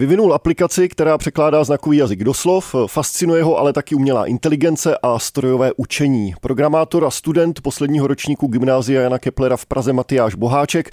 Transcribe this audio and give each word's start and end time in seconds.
Vyvinul 0.00 0.34
aplikaci, 0.34 0.88
která 0.88 1.18
překládá 1.18 1.64
znakový 1.64 1.96
jazyk 1.96 2.24
do 2.24 2.34
slov, 2.34 2.74
fascinuje 2.86 3.42
ho 3.42 3.58
ale 3.58 3.72
taky 3.72 3.94
umělá 3.94 4.26
inteligence 4.26 4.98
a 5.02 5.18
strojové 5.18 5.70
učení. 5.76 6.34
Programátor 6.40 7.04
a 7.04 7.10
student 7.10 7.60
posledního 7.60 8.06
ročníku 8.06 8.46
gymnázia 8.46 9.02
Jana 9.02 9.18
Keplera 9.18 9.56
v 9.56 9.66
Praze 9.66 9.92
Matyáš 9.92 10.34
Boháček 10.34 10.90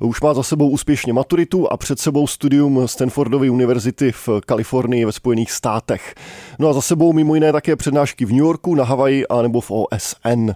už 0.00 0.20
má 0.20 0.34
za 0.34 0.42
sebou 0.42 0.70
úspěšně 0.70 1.12
maturitu 1.12 1.72
a 1.72 1.76
před 1.76 1.98
sebou 1.98 2.26
studium 2.26 2.88
Stanfordovy 2.88 3.50
univerzity 3.50 4.12
v 4.12 4.28
Kalifornii 4.46 5.04
ve 5.04 5.12
Spojených 5.12 5.50
státech. 5.52 6.14
No 6.58 6.68
a 6.68 6.72
za 6.72 6.80
sebou 6.80 7.12
mimo 7.12 7.34
jiné 7.34 7.52
také 7.52 7.76
přednášky 7.76 8.24
v 8.24 8.30
New 8.30 8.38
Yorku, 8.38 8.74
na 8.74 8.84
Havaji 8.84 9.26
a 9.26 9.42
nebo 9.42 9.60
v 9.60 9.70
OSN. 9.70 10.50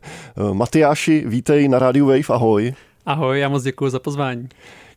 Matyáši, 0.52 1.24
vítej 1.26 1.68
na 1.68 1.78
Radio 1.78 2.06
Wave, 2.06 2.28
ahoj. 2.28 2.74
Ahoj, 3.06 3.40
já 3.40 3.48
moc 3.48 3.62
děkuji 3.62 3.90
za 3.90 3.98
pozvání. 3.98 4.48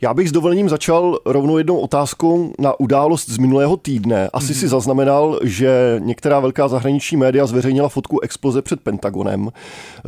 Já 0.01 0.13
bych 0.13 0.29
s 0.29 0.31
dovolením 0.31 0.69
začal 0.69 1.19
rovnou 1.25 1.57
jednou 1.57 1.77
otázkou 1.77 2.53
na 2.59 2.79
událost 2.79 3.29
z 3.29 3.37
minulého 3.37 3.77
týdne. 3.77 4.29
Asi 4.33 4.53
mm-hmm. 4.53 4.59
si 4.59 4.67
zaznamenal, 4.67 5.39
že 5.43 5.95
některá 5.99 6.39
velká 6.39 6.67
zahraniční 6.67 7.17
média 7.17 7.45
zveřejnila 7.45 7.89
fotku 7.89 8.19
exploze 8.19 8.61
před 8.61 8.81
Pentagonem. 8.81 9.49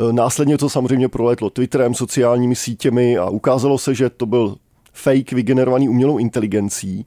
E, 0.10 0.14
následně 0.14 0.58
to 0.58 0.70
samozřejmě 0.70 1.08
proletlo 1.08 1.50
Twitterem, 1.50 1.94
sociálními 1.94 2.56
sítěmi 2.56 3.18
a 3.18 3.30
ukázalo 3.30 3.78
se, 3.78 3.96
že 3.96 4.10
to 4.10 4.26
byl 4.26 4.56
fake 4.94 5.32
vygenerovaný 5.32 5.90
umělou 5.90 6.18
inteligencí. 6.18 7.06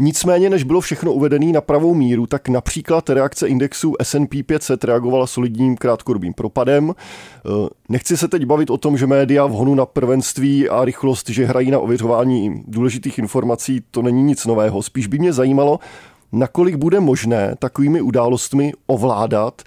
Nicméně, 0.00 0.50
než 0.50 0.64
bylo 0.64 0.80
všechno 0.80 1.12
uvedené 1.12 1.52
na 1.52 1.60
pravou 1.60 1.94
míru, 1.94 2.26
tak 2.26 2.48
například 2.48 3.10
reakce 3.10 3.48
indexu 3.48 3.94
S&P 4.02 4.42
500 4.42 4.84
reagovala 4.84 5.26
solidním 5.26 5.76
krátkodobým 5.76 6.34
propadem. 6.34 6.94
Eh, 6.94 7.68
nechci 7.88 8.16
se 8.16 8.28
teď 8.28 8.44
bavit 8.44 8.70
o 8.70 8.78
tom, 8.78 8.98
že 8.98 9.06
média 9.06 9.46
v 9.46 9.50
honu 9.50 9.74
na 9.74 9.86
prvenství 9.86 10.68
a 10.68 10.84
rychlost, 10.84 11.28
že 11.28 11.46
hrají 11.46 11.70
na 11.70 11.78
ověřování 11.78 12.62
důležitých 12.66 13.18
informací, 13.18 13.82
to 13.90 14.02
není 14.02 14.22
nic 14.22 14.46
nového. 14.46 14.82
Spíš 14.82 15.06
by 15.06 15.18
mě 15.18 15.32
zajímalo, 15.32 15.78
nakolik 16.32 16.74
bude 16.74 17.00
možné 17.00 17.54
takovými 17.58 18.00
událostmi 18.00 18.72
ovládat 18.86 19.62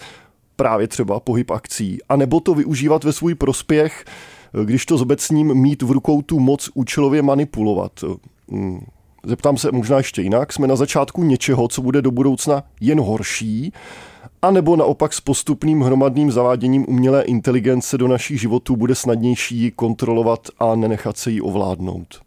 právě 0.56 0.88
třeba 0.88 1.20
pohyb 1.20 1.52
akcí, 1.52 1.98
anebo 2.10 2.40
to 2.40 2.54
využívat 2.54 3.04
ve 3.04 3.14
svůj 3.14 3.36
prospěch, 3.36 4.06
eh, 4.62 4.66
když 4.66 4.86
to 4.86 4.98
zobecním 4.98 5.54
mít 5.54 5.82
v 5.82 5.92
rukou 5.92 6.22
tu 6.22 6.40
moc 6.40 6.70
účelově 6.74 7.22
manipulovat. 7.22 7.92
Zeptám 9.26 9.58
se 9.58 9.72
možná 9.72 9.98
ještě 9.98 10.22
jinak. 10.22 10.54
Jsme 10.54 10.68
na 10.68 10.76
začátku 10.76 11.24
něčeho, 11.24 11.68
co 11.68 11.82
bude 11.82 12.02
do 12.02 12.12
budoucna 12.12 12.64
jen 12.80 13.00
horší, 13.00 13.74
a 14.42 14.52
nebo 14.52 14.76
naopak 14.76 15.14
s 15.14 15.22
postupným 15.22 15.82
hromadným 15.82 16.32
zaváděním 16.32 16.86
umělé 16.90 17.24
inteligence 17.24 17.98
do 17.98 18.08
našich 18.08 18.42
životů 18.42 18.76
bude 18.76 18.96
snadnější 18.96 19.58
ji 19.58 19.72
kontrolovat 19.72 20.48
a 20.60 20.76
nenechat 20.76 21.18
se 21.18 21.32
jí 21.32 21.42
ovládnout? 21.42 22.22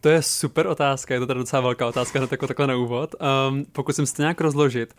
To 0.00 0.08
je 0.08 0.22
super 0.22 0.66
otázka, 0.66 1.14
je 1.14 1.20
to 1.20 1.26
teda 1.26 1.38
docela 1.38 1.62
velká 1.62 1.86
otázka 1.86 2.18
hned 2.18 2.32
jako 2.32 2.46
takhle 2.46 2.66
na 2.66 2.76
úvod. 2.76 3.14
Um, 3.50 3.64
pokusím 3.72 4.06
se 4.06 4.14
to 4.14 4.22
nějak 4.22 4.40
rozložit. 4.40 4.94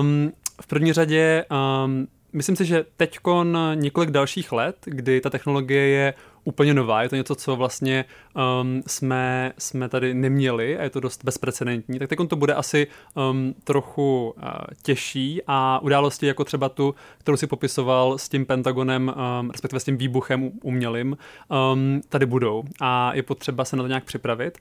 Um, 0.00 0.32
v 0.62 0.66
první 0.66 0.92
řadě 0.92 1.44
um, 1.84 2.06
myslím 2.32 2.56
si, 2.56 2.64
že 2.64 2.84
teď 2.96 3.18
několik 3.74 4.10
dalších 4.10 4.52
let, 4.52 4.76
kdy 4.84 5.20
ta 5.20 5.30
technologie 5.30 5.88
je 5.88 6.14
úplně 6.44 6.74
nová, 6.74 7.02
je 7.02 7.08
to 7.08 7.16
něco, 7.16 7.34
co 7.34 7.56
vlastně 7.56 8.04
um, 8.60 8.82
jsme, 8.86 9.52
jsme 9.58 9.88
tady 9.88 10.14
neměli 10.14 10.78
a 10.78 10.82
je 10.82 10.90
to 10.90 11.00
dost 11.00 11.24
bezprecedentní, 11.24 11.98
tak 11.98 12.08
teď 12.08 12.18
to 12.28 12.36
bude 12.36 12.54
asi 12.54 12.86
um, 13.30 13.54
trochu 13.64 14.34
uh, 14.36 14.42
těžší 14.82 15.40
a 15.46 15.78
události 15.82 16.26
jako 16.26 16.44
třeba 16.44 16.68
tu, 16.68 16.94
kterou 17.18 17.36
si 17.36 17.46
popisoval 17.46 18.18
s 18.18 18.28
tím 18.28 18.46
Pentagonem, 18.46 19.12
um, 19.40 19.50
respektive 19.50 19.80
s 19.80 19.84
tím 19.84 19.96
výbuchem 19.96 20.50
umělým, 20.62 21.16
um, 21.72 22.00
tady 22.08 22.26
budou 22.26 22.62
a 22.80 23.14
je 23.14 23.22
potřeba 23.22 23.64
se 23.64 23.76
na 23.76 23.82
to 23.82 23.88
nějak 23.88 24.04
připravit. 24.04 24.58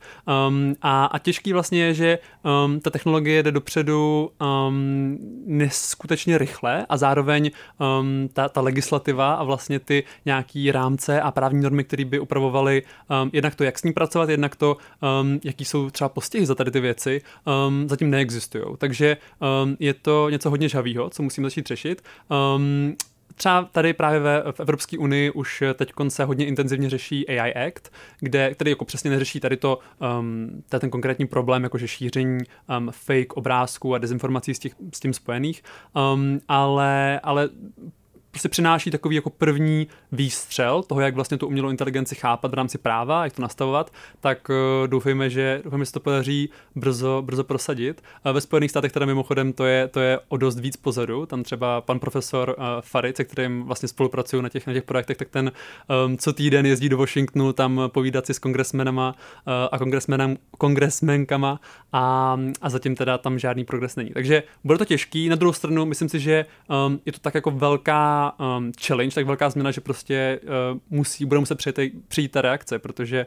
Um, 0.48 0.76
a, 0.82 1.06
a 1.06 1.20
těžký 1.20 1.54
vlastně 1.54 1.84
je, 1.84 1.94
že 1.94 2.20
um, 2.66 2.80
ta 2.80 2.90
technologie 2.90 3.44
jde 3.44 3.52
dopředu 3.52 4.32
um, 4.68 5.18
neskutečně 5.46 6.38
rychle 6.38 6.86
a 6.90 6.98
zároveň 6.98 7.52
um, 8.00 8.30
ta, 8.34 8.50
ta 8.50 8.62
legislativa 8.62 9.34
a 9.34 9.44
vlastně 9.44 9.80
ty 9.80 10.04
nějaký 10.26 10.72
rámce 10.72 11.22
a 11.22 11.32
právní 11.32 11.62
normy, 11.72 11.84
které 11.84 12.06
by 12.06 12.20
upravovaly 12.20 12.84
um, 13.24 13.30
jednak 13.34 13.56
to, 13.56 13.64
jak 13.64 13.80
s 13.80 13.84
ní 13.84 13.94
pracovat, 13.94 14.30
jednak 14.30 14.56
to, 14.56 14.78
um, 15.22 15.40
jaký 15.44 15.66
jsou 15.66 15.90
třeba 15.90 16.10
postihy 16.10 16.46
za 16.46 16.56
tady 16.56 16.72
ty 16.72 16.80
věci, 16.80 17.22
um, 17.68 17.90
zatím 17.90 18.10
neexistují. 18.10 18.64
Takže 18.78 19.18
um, 19.64 19.78
je 19.80 19.94
to 19.94 20.30
něco 20.30 20.50
hodně 20.50 20.70
žavýho, 20.70 21.10
co 21.10 21.24
musíme 21.24 21.46
začít 21.50 21.68
řešit. 21.68 22.04
Um, 22.56 22.96
Třeba 23.36 23.64
tady 23.72 23.94
právě 23.94 24.20
ve, 24.20 24.44
v 24.52 24.60
Evropské 24.60 24.98
unii 24.98 25.32
už 25.32 25.64
teď 25.74 25.94
se 26.08 26.24
hodně 26.24 26.46
intenzivně 26.46 26.90
řeší 26.90 27.28
AI 27.28 27.54
Act, 27.54 27.92
kde, 28.20 28.54
který 28.54 28.72
jako 28.72 28.86
přesně 28.86 29.10
neřeší 29.10 29.40
tady 29.40 29.58
to, 29.58 29.80
um, 30.20 30.64
ten 30.70 30.90
konkrétní 30.90 31.28
problém, 31.28 31.64
jakože 31.64 31.88
šíření 31.88 32.40
um, 32.78 32.92
fake 32.92 33.34
obrázků 33.34 33.96
a 33.96 33.98
dezinformací 33.98 34.54
s, 34.54 34.60
těch, 34.60 34.76
s 34.94 35.00
tím 35.00 35.14
spojených, 35.14 35.64
um, 36.14 36.40
ale, 36.48 37.20
ale 37.24 37.50
prostě 38.32 38.50
přináší 38.50 38.92
takový 38.92 39.16
jako 39.16 39.30
první 39.30 39.88
výstřel 40.12 40.84
toho, 40.84 41.02
jak 41.02 41.16
vlastně 41.16 41.38
tu 41.38 41.48
umělou 41.48 41.70
inteligenci 41.70 42.16
chápat 42.16 42.52
v 42.52 42.54
rámci 42.54 42.78
práva, 42.78 43.24
jak 43.24 43.34
to 43.34 43.42
nastavovat, 43.42 43.94
tak 44.20 44.50
uh, 44.50 44.88
doufejme, 44.88 45.30
že, 45.30 45.62
doufejme, 45.64 45.86
že 45.86 45.88
se 45.88 45.94
to 45.94 46.00
podaří 46.00 46.50
brzo, 46.76 47.22
brzo 47.26 47.44
prosadit. 47.44 48.02
Uh, 48.26 48.32
ve 48.32 48.42
Spojených 48.42 48.70
státech 48.70 48.92
teda 48.92 49.06
mimochodem 49.06 49.54
to 49.54 49.66
je, 49.66 49.88
to 49.88 50.00
je 50.00 50.20
o 50.28 50.38
dost 50.38 50.60
víc 50.60 50.78
pozadu. 50.78 51.26
Tam 51.26 51.44
třeba 51.44 51.82
pan 51.82 52.00
profesor 52.00 52.56
uh, 52.58 52.64
Farid, 52.82 53.18
se 53.18 53.24
kterým 53.24 53.64
vlastně 53.64 53.88
spolupracuju 53.90 54.42
na 54.42 54.50
těch, 54.50 54.68
na 54.68 54.74
těch 54.74 54.84
projektech, 54.84 55.18
tak 55.18 55.30
ten 55.30 55.52
um, 56.06 56.18
co 56.18 56.34
týden 56.34 56.66
jezdí 56.66 56.90
do 56.90 56.98
Washingtonu 56.98 57.54
tam 57.54 57.82
povídat 57.88 58.26
si 58.26 58.34
s 58.34 58.40
kongresmenama 58.40 59.16
a 59.72 59.78
kongresmenem, 59.78 60.38
kongresmenkama 60.58 61.60
a, 61.94 62.38
a 62.62 62.70
zatím 62.70 62.96
teda 62.96 63.18
tam 63.18 63.40
žádný 63.40 63.66
progres 63.66 63.96
není. 63.96 64.10
Takže 64.10 64.44
bude 64.64 64.78
to 64.78 64.86
těžký. 64.86 65.30
Na 65.30 65.36
druhou 65.36 65.54
stranu 65.54 65.86
myslím 65.86 66.10
si, 66.10 66.20
že 66.20 66.46
um, 66.88 67.00
je 67.06 67.12
to 67.12 67.20
tak 67.20 67.36
jako 67.36 67.52
velká 67.52 68.21
um, 68.30 68.72
challenge, 68.86 69.16
tak 69.16 69.26
velká 69.26 69.50
změna, 69.50 69.72
že 69.72 69.82
prostě 69.82 70.40
uh, 70.44 70.80
musí, 70.90 71.26
bude 71.26 71.40
muset 71.40 71.56
přijít, 71.56 71.80
přijít 72.08 72.32
ta 72.32 72.42
reakce, 72.42 72.80
protože 72.80 73.26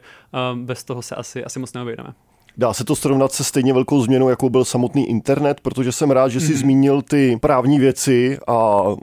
um, 0.53 0.65
bez 0.65 0.85
toho 0.85 1.03
se 1.03 1.15
asi, 1.15 1.45
asi 1.45 1.59
moc 1.59 1.73
neobejdeme. 1.73 2.15
Dá 2.57 2.73
se 2.73 2.85
to 2.85 2.97
srovnat 2.97 3.33
se 3.33 3.45
stejně 3.45 3.73
velkou 3.73 4.03
změnou, 4.03 4.29
jako 4.29 4.51
byl 4.51 4.65
samotný 4.65 5.11
internet, 5.11 5.61
protože 5.61 5.93
jsem 5.93 6.11
rád, 6.11 6.29
že 6.29 6.41
jsi 6.41 6.53
mm. 6.53 6.59
zmínil 6.59 7.03
ty 7.03 7.39
právní 7.41 7.79
věci 7.79 8.39
a, 8.47 8.53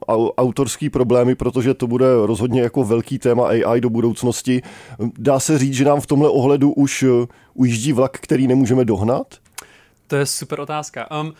a 0.08 0.14
autorský 0.38 0.90
problémy, 0.90 1.36
protože 1.36 1.74
to 1.74 1.88
bude 1.88 2.06
rozhodně 2.26 2.62
jako 2.62 2.84
velký 2.84 3.20
téma 3.20 3.48
AI 3.48 3.82
do 3.82 3.90
budoucnosti. 3.90 4.62
Dá 5.18 5.40
se 5.40 5.60
říct, 5.60 5.74
že 5.74 5.86
nám 5.86 6.02
v 6.02 6.08
tomhle 6.08 6.30
ohledu 6.30 6.72
už 6.72 7.04
uh, 7.04 7.26
ujíždí 7.54 7.94
vlak, 7.94 8.18
který 8.18 8.48
nemůžeme 8.48 8.86
dohnat? 8.86 9.28
To 10.08 10.16
je 10.16 10.26
super 10.26 10.60
otázka. 10.60 11.22
Um, 11.22 11.34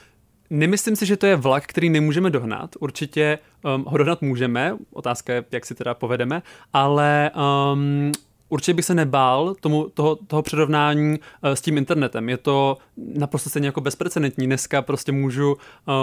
Nemyslím 0.54 0.96
si, 0.96 1.06
že 1.06 1.18
to 1.18 1.26
je 1.26 1.36
vlak, 1.36 1.68
který 1.68 1.90
nemůžeme 1.90 2.30
dohnat. 2.30 2.76
Určitě 2.80 3.40
um, 3.76 3.86
ho 3.88 3.98
dohnat 3.98 4.22
můžeme, 4.22 4.78
otázka 4.94 5.34
je, 5.34 5.46
jak 5.52 5.66
si 5.66 5.76
teda 5.76 5.94
povedeme, 5.94 6.42
ale 6.74 7.32
um, 7.74 8.12
určitě 8.52 8.74
bych 8.74 8.86
se 8.86 8.96
nebál 8.96 9.56
tomu, 9.60 9.90
toho, 9.94 10.16
toho 10.16 10.42
přirovnání 10.42 11.20
uh, 11.20 11.52
s 11.52 11.62
tím 11.62 11.78
internetem. 11.78 12.30
Je 12.30 12.38
to 12.38 12.78
naprosto 12.98 13.50
stejně 13.50 13.68
jako 13.68 13.82
bezprecedentní. 13.82 14.46
Dneska 14.46 14.82
prostě 14.82 15.12
můžu 15.12 15.58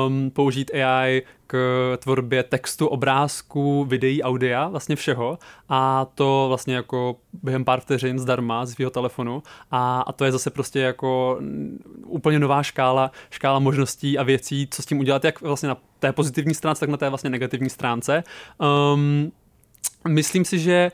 um, 0.06 0.31
použít 0.31 0.70
AI 0.75 1.22
k 1.47 1.97
tvorbě 1.98 2.42
textu, 2.42 2.86
obrázků, 2.86 3.84
videí, 3.84 4.22
audia, 4.22 4.69
vlastně 4.69 4.97
všeho 4.97 5.38
a 5.69 6.06
to 6.14 6.44
vlastně 6.48 6.75
jako 6.75 7.16
během 7.42 7.64
pár 7.64 7.81
vteřin 7.81 8.19
zdarma 8.19 8.66
z 8.66 8.72
svého 8.72 8.91
telefonu 8.91 9.42
a, 9.70 10.00
a 10.00 10.12
to 10.12 10.25
je 10.25 10.32
zase 10.32 10.50
prostě 10.50 10.80
jako 10.80 11.41
úplně 12.06 12.38
nová 12.38 12.62
škála, 12.62 13.10
škála 13.30 13.59
možností 13.59 14.19
a 14.19 14.22
věcí, 14.22 14.69
co 14.70 14.82
s 14.82 14.86
tím 14.86 15.00
udělat, 15.00 15.25
jak 15.25 15.41
vlastně 15.41 15.69
na 15.69 15.76
té 15.98 16.12
pozitivní 16.12 16.54
stránce, 16.54 16.80
tak 16.80 16.88
na 16.88 16.97
té 16.97 17.09
vlastně 17.09 17.30
negativní 17.30 17.70
stránce. 17.70 18.25
Um, 18.94 19.32
myslím 20.09 20.45
si, 20.45 20.59
že 20.59 20.93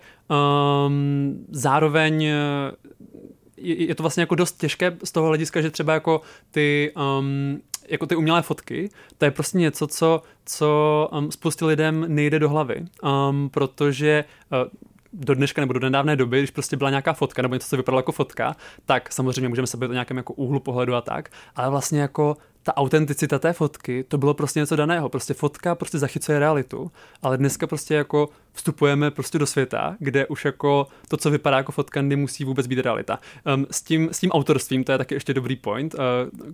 um, 0.86 1.46
zároveň 1.50 2.22
je, 2.22 3.86
je 3.86 3.94
to 3.94 4.02
vlastně 4.02 4.20
jako 4.20 4.34
dost 4.34 4.60
těžké 4.60 4.96
z 5.04 5.12
toho 5.12 5.26
hlediska, 5.26 5.60
že 5.60 5.70
třeba 5.70 5.94
jako 5.94 6.20
ty 6.50 6.92
um, 7.18 7.60
jako 7.88 8.06
ty 8.06 8.16
umělé 8.16 8.42
fotky, 8.42 8.90
to 9.18 9.24
je 9.24 9.30
prostě 9.30 9.58
něco, 9.58 9.86
co, 9.86 10.22
co 10.46 11.08
um, 11.12 11.30
spoustě 11.30 11.64
lidem 11.64 12.04
nejde 12.08 12.38
do 12.38 12.48
hlavy, 12.48 12.84
um, 13.02 13.50
protože 13.50 14.24
uh, 14.52 14.68
do 15.14 15.34
dneška 15.34 15.62
nebo 15.62 15.72
do 15.72 15.80
nedávné 15.80 16.16
doby, 16.16 16.38
když 16.38 16.50
prostě 16.50 16.76
byla 16.76 16.90
nějaká 16.90 17.12
fotka 17.12 17.42
nebo 17.42 17.54
něco, 17.54 17.68
co 17.68 17.76
vypadalo 17.76 17.98
jako 17.98 18.12
fotka, 18.12 18.56
tak 18.86 19.12
samozřejmě 19.12 19.48
můžeme 19.48 19.66
se 19.66 19.76
bavit 19.76 19.90
o 19.90 19.92
nějakém 19.92 20.16
jako 20.16 20.32
úhlu 20.32 20.60
pohledu 20.60 20.94
a 20.94 21.00
tak, 21.00 21.30
ale 21.56 21.70
vlastně 21.70 22.00
jako 22.00 22.36
ta 22.64 22.76
autenticita 22.76 23.38
té 23.38 23.52
fotky, 23.52 24.04
to 24.08 24.18
bylo 24.18 24.34
prostě 24.34 24.60
něco 24.60 24.76
daného. 24.76 25.08
Prostě 25.08 25.34
fotka 25.34 25.74
prostě 25.74 25.98
zachycuje 25.98 26.38
realitu, 26.38 26.90
ale 27.22 27.38
dneska 27.38 27.66
prostě 27.66 27.94
jako 27.94 28.28
vstupujeme 28.52 29.10
prostě 29.10 29.38
do 29.38 29.46
světa, 29.46 29.96
kde 29.98 30.26
už 30.26 30.44
jako 30.44 30.86
to, 31.08 31.16
co 31.16 31.30
vypadá 31.30 31.56
jako 31.56 31.72
fotka, 31.72 32.02
nemusí 32.02 32.44
vůbec 32.44 32.66
být 32.66 32.78
realita. 32.78 33.18
Um, 33.54 33.66
s, 33.70 33.82
tím, 33.82 34.08
s 34.12 34.20
tím 34.20 34.30
autorstvím, 34.30 34.84
to 34.84 34.92
je 34.92 34.98
taky 34.98 35.14
ještě 35.14 35.34
dobrý 35.34 35.56
point, 35.56 35.94
uh, 35.94 36.00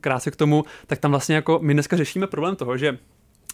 krásně 0.01 0.33
k 0.33 0.37
tomu, 0.37 0.65
tak 0.87 0.99
tam 0.99 1.11
vlastně 1.11 1.35
jako 1.35 1.59
my 1.63 1.73
dneska 1.73 1.97
řešíme 1.97 2.27
problém 2.27 2.56
toho, 2.56 2.77
že 2.77 2.99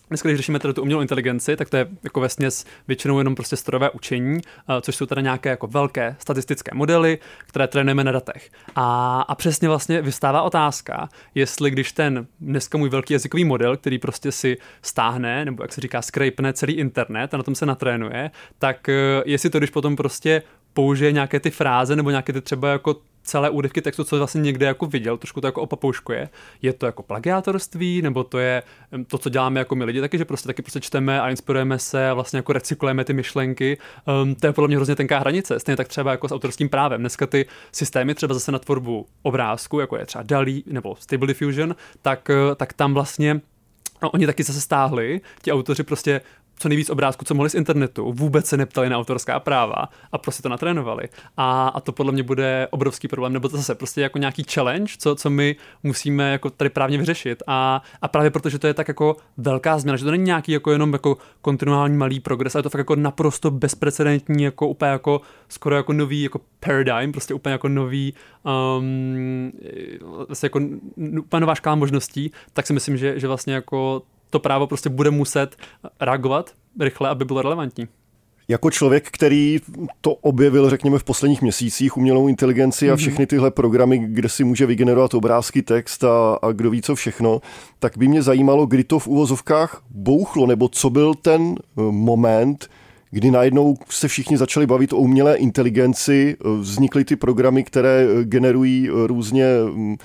Dneska, 0.09 0.29
když 0.29 0.37
řešíme 0.37 0.59
tedy 0.59 0.75
tu 0.75 0.83
umělou 0.83 1.01
inteligenci, 1.01 1.57
tak 1.57 1.71
to 1.71 1.77
je 1.77 1.87
jako 2.05 2.21
ve 2.21 2.29
směs 2.29 2.65
většinou 2.89 3.19
jenom 3.19 3.35
prostě 3.35 3.57
strojové 3.57 3.91
učení, 3.91 4.41
což 4.81 4.97
jsou 4.97 5.07
teda 5.07 5.21
nějaké 5.21 5.49
jako 5.49 5.67
velké 5.67 6.17
statistické 6.19 6.71
modely, 6.75 7.19
které 7.47 7.67
trénujeme 7.67 8.05
na 8.05 8.13
datech. 8.13 8.51
A, 8.77 9.21
a 9.21 9.35
přesně 9.35 9.69
vlastně 9.69 10.03
vystává 10.03 10.43
otázka, 10.43 11.09
jestli 11.35 11.71
když 11.71 11.93
ten 11.93 12.27
dneska 12.41 12.79
můj 12.79 12.89
velký 12.89 13.13
jazykový 13.13 13.45
model, 13.45 13.77
který 13.77 13.99
prostě 13.99 14.33
si 14.33 14.57
stáhne, 14.83 15.45
nebo 15.45 15.63
jak 15.63 15.73
se 15.73 15.81
říká, 15.81 16.03
scrapne 16.03 16.53
celý 16.53 16.73
internet 16.73 17.35
a 17.35 17.37
na 17.37 17.43
tom 17.43 17.55
se 17.55 17.67
natrénuje, 17.67 18.31
tak 18.59 18.89
eh, 18.89 19.23
jestli 19.25 19.51
to, 19.51 19.59
když 19.59 19.71
potom 19.71 19.97
prostě 19.97 20.43
použije 20.73 21.13
nějaké 21.13 21.41
ty 21.41 21.51
fráze 21.51 21.97
nebo 21.97 22.11
nějaké 22.11 22.33
ty 22.33 22.41
třeba 22.41 22.69
jako 22.69 22.97
celé 23.27 23.51
úryvky 23.51 23.83
textu, 23.83 24.05
co 24.05 24.19
vlastně 24.19 24.41
někde 24.41 24.67
jako 24.67 24.87
viděl, 24.87 25.17
trošku 25.17 25.41
to 25.41 25.47
jako 25.47 25.63
opapouškuje. 25.63 26.29
Je 26.63 26.73
to 26.73 26.87
jako 26.87 27.03
plagiátorství, 27.03 28.03
nebo 28.03 28.25
to 28.25 28.39
je 28.39 28.63
to, 29.07 29.19
co 29.19 29.29
děláme 29.29 29.61
jako 29.61 29.75
my 29.75 29.85
lidi, 29.85 30.01
taky, 30.01 30.19
že 30.19 30.25
prostě 30.25 30.47
taky 30.47 30.63
prostě 30.63 30.81
čteme 30.81 31.21
a 31.21 31.31
inspirujeme 31.31 31.79
se 31.79 32.13
vlastně 32.13 32.37
jako 32.37 32.53
recyklujeme 32.53 33.05
ty 33.05 33.13
myšlenky. 33.13 33.79
Um, 34.23 34.35
to 34.35 34.47
je 34.47 34.53
podle 34.53 34.69
mě 34.69 34.77
hrozně 34.77 34.97
tenká 34.97 35.19
hranice. 35.19 35.61
Stejně 35.61 35.77
tak 35.77 35.89
třeba 35.89 36.11
jako 36.11 36.29
s 36.29 36.33
autorským 36.33 36.69
právem. 36.69 37.01
Dneska 37.01 37.27
ty 37.27 37.47
systémy 37.73 38.15
třeba 38.15 38.35
zase 38.35 38.53
na 38.53 38.59
tvorbu 38.59 39.07
obrázku, 39.23 39.81
jako 39.81 39.97
je 39.97 40.07
třeba 40.07 40.23
DALI 40.23 40.63
nebo 40.67 40.97
Stable 40.99 41.27
Diffusion, 41.27 41.77
tak, 42.03 42.31
eh, 42.31 42.55
tak 42.55 42.73
tam 42.73 42.95
vlastně 42.95 43.41
No, 44.03 44.11
oni 44.11 44.27
taky 44.27 44.43
zase 44.43 44.61
stáhli, 44.61 45.21
ti 45.43 45.53
autoři 45.53 45.83
prostě 45.83 46.21
co 46.59 46.69
nejvíc 46.69 46.91
obrázků, 46.91 47.25
co 47.25 47.35
mohli 47.35 47.51
z 47.51 47.55
internetu, 47.55 48.13
vůbec 48.13 48.47
se 48.47 48.57
neptali 48.57 48.89
na 48.89 48.99
autorská 48.99 49.41
práva 49.41 49.89
a 50.13 50.19
prostě 50.19 50.43
to 50.43 50.49
natrénovali. 50.49 51.09
A, 51.37 51.69
a 51.69 51.81
to 51.81 51.93
podle 51.93 52.13
mě 52.13 52.23
bude 52.23 52.69
obrovský 52.71 53.09
problém, 53.09 53.33
nebo 53.33 53.49
to 53.49 53.57
zase 53.57 53.75
prostě 53.75 54.01
jako 54.01 54.19
nějaký 54.19 54.45
challenge, 54.55 54.93
co, 54.99 55.15
co 55.15 55.31
my 55.31 55.57
musíme 55.83 56.33
jako 56.33 56.51
tady 56.51 56.71
právně 56.71 56.99
vyřešit. 56.99 57.43
A, 57.47 57.83
a 58.03 58.09
právě 58.09 58.31
protože 58.31 58.59
to 58.59 58.67
je 58.67 58.75
tak 58.75 58.89
jako 58.89 59.17
velká 59.37 59.79
změna, 59.79 59.97
že 59.97 60.05
to 60.05 60.11
není 60.11 60.25
nějaký 60.25 60.53
jako 60.53 60.73
jenom 60.73 60.93
jako 60.93 61.17
kontinuální 61.43 61.97
malý 61.97 62.21
progres, 62.21 62.55
ale 62.55 62.63
to 62.63 62.71
fakt 62.71 62.79
jako 62.79 62.97
naprosto 62.97 63.51
bezprecedentní, 63.51 64.43
jako 64.43 64.69
úplně 64.69 64.91
jako 64.91 65.21
skoro 65.49 65.77
jako 65.77 65.93
nový 65.93 66.23
jako 66.23 66.41
paradigm, 66.61 67.13
prostě 67.13 67.35
úplně 67.35 67.53
jako 67.53 67.69
nový 67.69 68.15
um, 68.79 69.53
vlastně 70.27 70.47
jako 70.47 70.61
úplně 71.19 71.41
nová 71.41 71.55
škála 71.55 71.77
možností, 71.77 72.33
tak 72.53 72.67
si 72.67 72.73
myslím, 72.73 72.97
že, 72.97 73.21
že 73.21 73.27
vlastně 73.27 73.55
jako 73.55 74.03
to 74.31 74.39
právo 74.39 74.67
prostě 74.67 74.89
bude 74.89 75.11
muset 75.11 75.57
reagovat 76.01 76.51
rychle, 76.81 77.09
aby 77.09 77.25
bylo 77.25 77.43
relevantní. 77.43 77.89
Jako 78.49 78.71
člověk, 78.71 79.11
který 79.11 79.59
to 80.01 80.15
objevil, 80.15 80.71
řekněme, 80.71 80.99
v 80.99 81.05
posledních 81.05 81.43
měsících, 81.43 81.97
umělou 81.97 82.29
inteligenci 82.29 82.91
a 82.91 82.93
mhm. 82.93 82.99
všechny 82.99 83.27
tyhle 83.27 83.51
programy, 83.51 83.99
kde 83.99 84.29
si 84.29 84.45
může 84.45 84.67
vygenerovat 84.67 85.15
obrázky, 85.15 85.63
text 85.63 86.05
a, 86.05 86.39
a 86.43 86.53
kdo 86.53 86.71
ví 86.71 86.83
co 86.83 86.95
všechno, 86.95 87.41
tak 87.79 87.99
by 87.99 88.09
mě 88.09 88.23
zajímalo, 88.23 88.67
kdy 88.67 88.85
to 88.85 88.99
v 88.99 89.07
uvozovkách 89.07 89.83
bouchlo, 89.91 90.47
nebo 90.47 90.69
co 90.69 90.91
byl 90.91 91.15
ten 91.15 91.55
eh, 91.59 91.83
moment, 91.91 92.71
kdy 93.11 93.31
najednou 93.31 93.77
se 93.89 94.09
všichni 94.09 94.37
začali 94.37 94.67
bavit 94.67 94.93
o 94.93 94.97
umělé 94.97 95.37
inteligenci, 95.37 96.37
eh, 96.41 96.49
vznikly 96.61 97.05
ty 97.05 97.17
programy, 97.17 97.65
které 97.65 98.07
eh, 98.09 98.25
generují 98.25 98.89
různě 99.07 99.47
mm, 99.75 99.97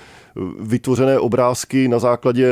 vytvořené 0.60 1.18
obrázky 1.18 1.88
na 1.88 1.98
základě 1.98 2.48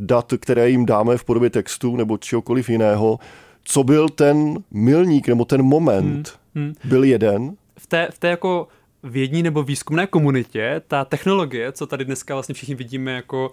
dat, 0.00 0.32
které 0.40 0.70
jim 0.70 0.86
dáme 0.86 1.16
v 1.16 1.24
podobě 1.24 1.50
textu 1.50 1.96
nebo 1.96 2.18
čehokoliv 2.18 2.68
jiného, 2.68 3.18
co 3.64 3.84
byl 3.84 4.08
ten 4.08 4.58
milník 4.70 5.28
nebo 5.28 5.44
ten 5.44 5.62
moment? 5.62 6.38
Hmm, 6.54 6.64
hmm. 6.64 6.74
Byl 6.84 7.04
jeden? 7.04 7.56
V 7.78 7.86
té, 7.86 8.08
v 8.10 8.18
té 8.18 8.28
jako 8.28 8.68
vědní 9.02 9.42
nebo 9.42 9.62
výzkumné 9.62 10.06
komunitě 10.06 10.82
ta 10.88 11.04
technologie, 11.04 11.72
co 11.72 11.86
tady 11.86 12.04
dneska 12.04 12.34
vlastně 12.34 12.54
všichni 12.54 12.74
vidíme 12.74 13.12
jako 13.12 13.50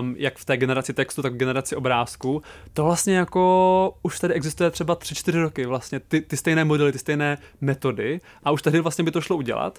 um, 0.00 0.14
jak 0.18 0.38
v 0.38 0.44
té 0.44 0.56
generaci 0.56 0.92
textu, 0.94 1.22
tak 1.22 1.32
v 1.32 1.36
generaci 1.36 1.76
obrázku, 1.76 2.42
to 2.72 2.84
vlastně 2.84 3.16
jako 3.16 3.94
už 4.02 4.20
tady 4.20 4.34
existuje 4.34 4.70
třeba 4.70 4.96
3-4 4.96 5.40
roky 5.42 5.66
vlastně 5.66 6.00
ty, 6.00 6.20
ty 6.20 6.36
stejné 6.36 6.64
modely, 6.64 6.92
ty 6.92 6.98
stejné 6.98 7.38
metody 7.60 8.20
a 8.44 8.50
už 8.50 8.62
tady 8.62 8.80
vlastně 8.80 9.04
by 9.04 9.10
to 9.10 9.20
šlo 9.20 9.36
udělat, 9.36 9.78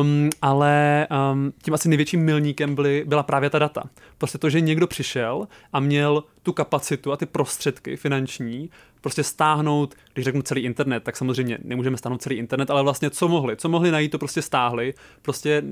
um, 0.00 0.30
ale 0.42 1.06
um, 1.32 1.52
tím 1.62 1.74
asi 1.74 1.88
největším 1.88 2.24
milníkem 2.24 2.74
byly, 2.74 3.04
byla 3.06 3.22
právě 3.22 3.50
ta 3.50 3.58
data. 3.58 3.82
Prostě 4.18 4.38
to, 4.38 4.50
že 4.50 4.60
někdo 4.60 4.86
přišel 4.86 5.48
a 5.72 5.80
měl 5.80 6.24
tu 6.42 6.52
kapacitu 6.52 7.12
a 7.12 7.16
ty 7.16 7.26
prostředky 7.26 7.96
finanční 7.96 8.70
prostě 9.02 9.24
stáhnout, 9.24 9.94
když 10.14 10.24
řeknu 10.24 10.42
celý 10.42 10.62
internet, 10.62 11.02
tak 11.02 11.16
samozřejmě 11.16 11.58
nemůžeme 11.62 11.96
stáhnout 11.96 12.22
celý 12.22 12.36
internet, 12.36 12.70
ale 12.70 12.82
vlastně 12.82 13.10
co 13.10 13.28
mohli, 13.28 13.56
co 13.56 13.68
mohli 13.68 13.90
najít, 13.90 14.12
to 14.12 14.18
prostě 14.18 14.42
stáhli, 14.42 14.94
prostě 15.22 15.62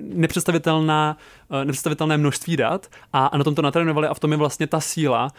nepředstavitelná, 0.00 1.16
eh, 1.50 1.64
nepředstavitelné 1.64 2.16
množství 2.16 2.56
dat 2.56 2.86
a, 3.12 3.26
a 3.26 3.38
na 3.38 3.44
tom 3.44 3.54
to 3.54 3.62
natrénovali 3.62 4.08
a 4.08 4.14
v 4.14 4.18
tom 4.18 4.30
je 4.32 4.36
vlastně 4.36 4.66
ta 4.66 4.80
síla 4.80 5.30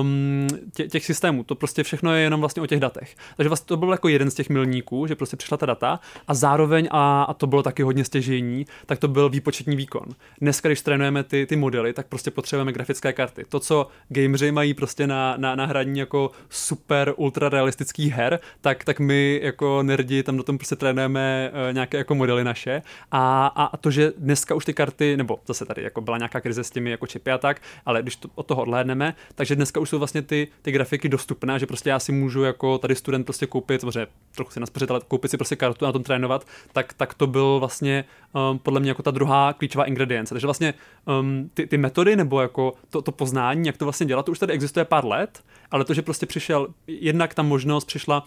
um, 0.00 0.46
tě, 0.74 0.88
těch 0.88 1.04
systémů, 1.04 1.44
to 1.44 1.54
prostě 1.54 1.82
všechno 1.82 2.14
je 2.14 2.22
jenom 2.22 2.40
vlastně 2.40 2.62
o 2.62 2.66
těch 2.66 2.80
datech. 2.80 3.16
Takže 3.36 3.48
vlastně 3.48 3.66
to 3.66 3.76
byl 3.76 3.90
jako 3.90 4.08
jeden 4.08 4.30
z 4.30 4.34
těch 4.34 4.48
milníků, 4.48 5.06
že 5.06 5.14
prostě 5.14 5.36
přišla 5.36 5.56
ta 5.56 5.66
data 5.66 6.00
a 6.28 6.34
zároveň, 6.34 6.88
a, 6.90 7.22
a 7.22 7.34
to 7.34 7.46
bylo 7.46 7.62
taky 7.62 7.82
hodně 7.82 8.04
stěžení, 8.04 8.66
tak 8.86 8.98
to 8.98 9.08
byl 9.08 9.28
výpočetní 9.28 9.76
výkon. 9.76 10.06
Dneska, 10.40 10.68
když 10.68 10.80
trénujeme 10.80 11.22
ty, 11.22 11.46
ty 11.46 11.56
modely, 11.56 11.92
tak 11.92 12.06
prostě 12.06 12.30
potřebujeme 12.30 12.72
grafické 12.72 13.12
karty. 13.12 13.44
To, 13.48 13.60
co 13.60 13.88
gameři 14.26 14.52
mají 14.52 14.74
prostě 14.74 15.06
na, 15.06 15.34
na, 15.36 15.54
na 15.54 15.66
hraní 15.66 15.98
jako 15.98 16.30
super 16.48 17.14
ultra 17.16 17.48
realistických 17.48 18.12
her, 18.12 18.40
tak, 18.60 18.84
tak 18.84 19.00
my 19.00 19.40
jako 19.42 19.82
nerdi 19.82 20.22
tam 20.22 20.36
na 20.36 20.42
tom 20.42 20.58
prostě 20.58 20.76
trénujeme 20.76 21.50
uh, 21.52 21.74
nějaké 21.74 21.98
jako 21.98 22.14
modely 22.14 22.44
naše 22.44 22.82
a, 23.12 23.46
a 23.46 23.76
to, 23.76 23.90
že 23.90 24.12
dneska 24.18 24.54
už 24.54 24.64
ty 24.64 24.74
karty, 24.74 25.16
nebo 25.16 25.38
zase 25.46 25.64
tady 25.64 25.82
jako 25.82 26.00
byla 26.00 26.18
nějaká 26.18 26.40
krize 26.40 26.64
s 26.64 26.70
těmi 26.70 26.90
jako 26.90 27.06
čipy 27.06 27.30
a 27.30 27.38
tak, 27.38 27.60
ale 27.86 28.02
když 28.02 28.16
to, 28.16 28.28
od 28.34 28.46
toho 28.46 28.62
odhlédneme, 28.62 29.14
takže 29.34 29.56
dneska 29.56 29.80
už 29.80 29.90
jsou 29.90 29.98
vlastně 29.98 30.22
ty, 30.22 30.48
ty 30.62 30.72
grafiky 30.72 31.08
dostupné, 31.08 31.58
že 31.58 31.66
prostě 31.66 31.90
já 31.90 31.98
si 31.98 32.12
můžu 32.12 32.42
jako 32.42 32.78
tady 32.78 32.94
student 32.94 33.26
prostě 33.26 33.46
koupit, 33.46 33.80
samozřejmě 33.80 34.06
trochu 34.34 34.50
si 34.50 34.60
naspořit, 34.60 34.90
ale 34.90 35.00
koupit 35.08 35.30
si 35.30 35.36
prostě 35.36 35.56
kartu 35.56 35.84
a 35.84 35.88
na 35.88 35.92
tom 35.92 36.02
trénovat, 36.02 36.46
tak, 36.72 36.92
tak 36.92 37.14
to 37.14 37.26
byl 37.26 37.58
vlastně 37.58 38.04
um, 38.50 38.58
podle 38.58 38.80
mě 38.80 38.90
jako 38.90 39.02
ta 39.02 39.10
druhá 39.10 39.52
klíčová 39.52 39.84
ingredience. 39.84 40.34
Takže 40.34 40.46
vlastně 40.46 40.74
um, 41.20 41.50
ty, 41.54 41.66
ty 41.66 41.78
metody 41.78 42.16
nebo 42.16 42.40
jako 42.40 42.72
to, 42.90 43.02
to 43.02 43.12
poznání, 43.12 43.66
jak 43.66 43.76
to 43.76 43.84
vlastně 43.84 44.06
dělat, 44.06 44.15
to 44.22 44.32
už 44.32 44.38
tady 44.38 44.52
existuje 44.52 44.84
pár 44.84 45.04
let, 45.04 45.42
ale 45.70 45.84
to, 45.84 45.94
že 45.94 46.02
prostě 46.02 46.26
přišel, 46.26 46.68
jednak 46.86 47.34
ta 47.34 47.42
možnost 47.42 47.84
přišla 47.84 48.24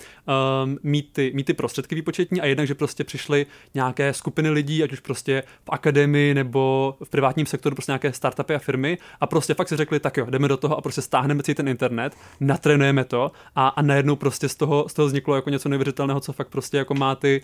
um, 0.63 0.77
mít, 0.83 1.09
ty, 1.13 1.31
mít 1.35 1.43
ty 1.43 1.53
prostředky 1.53 1.95
výpočetní 1.95 2.41
a 2.41 2.45
jednak, 2.45 2.67
že 2.67 2.75
prostě 2.75 3.03
přišly 3.03 3.45
nějaké 3.73 4.13
skupiny 4.13 4.49
lidí, 4.49 4.83
ať 4.83 4.93
už 4.93 4.99
prostě 4.99 5.43
v 5.63 5.69
akademii 5.69 6.33
nebo 6.33 6.95
v 7.03 7.09
privátním 7.09 7.45
sektoru, 7.45 7.75
prostě 7.75 7.91
nějaké 7.91 8.13
startupy 8.13 8.55
a 8.55 8.59
firmy 8.59 8.97
a 9.21 9.27
prostě 9.27 9.53
fakt 9.53 9.69
si 9.69 9.77
řekli, 9.77 9.99
tak 9.99 10.17
jo, 10.17 10.25
jdeme 10.29 10.47
do 10.47 10.57
toho 10.57 10.77
a 10.77 10.81
prostě 10.81 11.01
stáhneme 11.01 11.43
si 11.43 11.55
ten 11.55 11.67
internet, 11.67 12.15
natrénujeme 12.39 13.05
to 13.05 13.31
a, 13.55 13.67
a 13.67 13.81
najednou 13.81 14.15
prostě 14.15 14.49
z 14.49 14.55
toho, 14.55 14.85
z 14.89 14.93
toho 14.93 15.07
vzniklo 15.07 15.35
jako 15.35 15.49
něco 15.49 15.69
neuvěřitelného, 15.69 16.19
co 16.19 16.33
fakt 16.33 16.49
prostě 16.49 16.77
jako 16.77 16.93
má 16.93 17.15
ty 17.15 17.41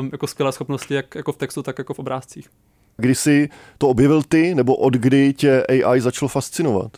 um, 0.00 0.08
jako 0.12 0.26
skvělé 0.26 0.52
schopnosti, 0.52 0.94
jak 0.94 1.14
jako 1.14 1.32
v 1.32 1.36
textu, 1.36 1.62
tak 1.62 1.78
jako 1.78 1.94
v 1.94 1.98
obrázcích. 1.98 2.48
Kdy 2.96 3.14
jsi 3.14 3.48
to 3.78 3.88
objevil 3.88 4.22
ty, 4.22 4.54
nebo 4.54 4.76
od 4.76 4.94
kdy 4.94 5.32
tě 5.32 5.62
AI 5.66 6.00
začalo 6.00 6.28
fascinovat? 6.28 6.92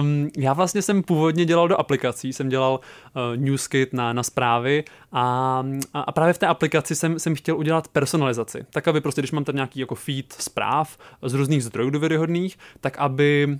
Um, 0.00 0.28
já 0.36 0.52
vlastně 0.52 0.82
jsem 0.82 1.02
původně 1.02 1.44
dělal 1.44 1.68
do 1.68 1.80
aplikací, 1.80 2.32
jsem 2.32 2.48
dělal 2.48 2.80
uh, 2.80 3.36
newskit 3.36 3.92
na, 3.92 4.12
na 4.12 4.22
zprávy 4.22 4.84
a, 5.12 5.64
a, 5.94 6.12
právě 6.12 6.32
v 6.32 6.38
té 6.38 6.46
aplikaci 6.46 6.94
jsem, 6.94 7.18
jsem 7.18 7.34
chtěl 7.34 7.56
udělat 7.56 7.88
personalizaci. 7.88 8.66
Tak, 8.70 8.88
aby 8.88 9.00
prostě, 9.00 9.20
když 9.20 9.32
mám 9.32 9.44
tam 9.44 9.54
nějaký 9.54 9.80
jako 9.80 9.94
feed 9.94 10.32
zpráv 10.32 10.98
z 11.22 11.34
různých 11.34 11.64
zdrojů 11.64 11.90
důvěryhodných, 11.90 12.58
tak 12.80 12.98
aby 12.98 13.58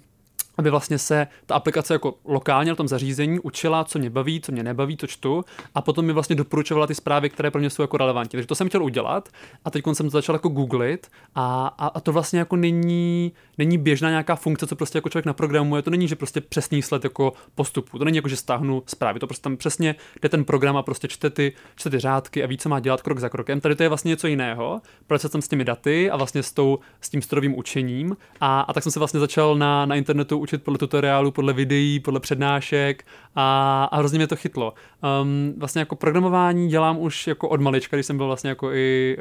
aby 0.56 0.70
vlastně 0.70 0.98
se 0.98 1.26
ta 1.46 1.54
aplikace 1.54 1.94
jako 1.94 2.14
lokálně 2.24 2.70
na 2.70 2.76
tom 2.76 2.88
zařízení 2.88 3.40
učila, 3.40 3.84
co 3.84 3.98
mě 3.98 4.10
baví, 4.10 4.40
co 4.40 4.52
mě 4.52 4.62
nebaví, 4.62 4.96
co 4.96 5.06
čtu 5.06 5.44
a 5.74 5.82
potom 5.82 6.04
mi 6.04 6.12
vlastně 6.12 6.36
doporučovala 6.36 6.86
ty 6.86 6.94
zprávy, 6.94 7.30
které 7.30 7.50
pro 7.50 7.60
mě 7.60 7.70
jsou 7.70 7.82
jako 7.82 7.96
relevantní. 7.96 8.36
Takže 8.36 8.46
to 8.46 8.54
jsem 8.54 8.68
chtěl 8.68 8.84
udělat 8.84 9.28
a 9.64 9.70
teď 9.70 9.84
jsem 9.92 10.06
to 10.06 10.10
začal 10.10 10.34
jako 10.34 10.48
googlit 10.48 11.10
a, 11.34 11.66
a, 11.78 11.86
a 11.86 12.00
to 12.00 12.12
vlastně 12.12 12.38
jako 12.38 12.56
není, 12.56 13.32
není 13.58 13.78
běžná 13.78 14.10
nějaká 14.10 14.36
funkce, 14.36 14.66
co 14.66 14.76
prostě 14.76 14.98
jako 14.98 15.08
člověk 15.08 15.26
naprogramuje. 15.26 15.82
To 15.82 15.90
není, 15.90 16.08
že 16.08 16.16
prostě 16.16 16.40
přesný 16.40 16.82
sled 16.82 17.04
jako 17.04 17.32
postupu. 17.54 17.98
To 17.98 18.04
není 18.04 18.16
jako, 18.16 18.28
že 18.28 18.36
stáhnu 18.36 18.82
zprávy. 18.86 19.20
To 19.20 19.26
prostě 19.26 19.42
tam 19.42 19.56
přesně 19.56 19.94
jde 20.22 20.28
ten 20.28 20.44
program 20.44 20.76
a 20.76 20.82
prostě 20.82 21.08
čte 21.08 21.30
ty, 21.30 21.52
čte 21.76 21.90
ty 21.90 21.98
řádky 21.98 22.44
a 22.44 22.46
ví, 22.46 22.58
co 22.58 22.68
má 22.68 22.80
dělat 22.80 23.02
krok 23.02 23.18
za 23.18 23.28
krokem. 23.28 23.60
Tady 23.60 23.74
to 23.74 23.82
je 23.82 23.88
vlastně 23.88 24.08
něco 24.08 24.26
jiného. 24.26 24.80
Pracovat 25.06 25.32
jsem 25.32 25.42
s 25.42 25.48
těmi 25.48 25.64
daty 25.64 26.10
a 26.10 26.16
vlastně 26.16 26.42
s, 26.42 26.52
tou, 26.52 26.78
s 27.00 27.10
tím 27.10 27.22
strojovým 27.22 27.58
učením 27.58 28.16
a, 28.40 28.60
a 28.60 28.72
tak 28.72 28.82
jsem 28.82 28.92
se 28.92 28.98
vlastně 28.98 29.20
začal 29.20 29.56
na, 29.56 29.86
na 29.86 29.94
internetu 29.94 30.38
učit 30.44 30.62
podle 30.62 30.78
tutoriálu, 30.78 31.30
podle 31.30 31.52
videí, 31.52 32.00
podle 32.00 32.20
přednášek 32.20 33.04
a, 33.36 33.84
a 33.92 33.96
hrozně 33.96 34.18
mě 34.18 34.26
to 34.26 34.36
chytlo. 34.36 34.74
Um, 35.22 35.54
vlastně 35.58 35.80
jako 35.80 35.96
programování 35.96 36.68
dělám 36.68 36.98
už 36.98 37.26
jako 37.26 37.48
od 37.48 37.60
malička, 37.60 37.96
když 37.96 38.06
jsem 38.06 38.16
byl 38.16 38.26
vlastně 38.26 38.50
jako 38.50 38.72
i 38.72 39.16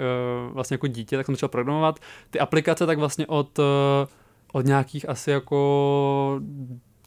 uh, 0.48 0.54
vlastně 0.54 0.74
jako 0.74 0.88
dítě, 0.88 1.18
tak 1.18 1.26
jsem 1.26 1.36
začal 1.36 1.50
programovat. 1.50 2.00
Ty 2.30 2.40
aplikace 2.40 2.86
tak 2.86 2.98
vlastně 2.98 3.28
od, 3.28 3.60
uh, 3.60 3.66
od 4.52 4.66
nějakých 4.66 5.10
asi 5.10 5.32
jako 5.32 6.40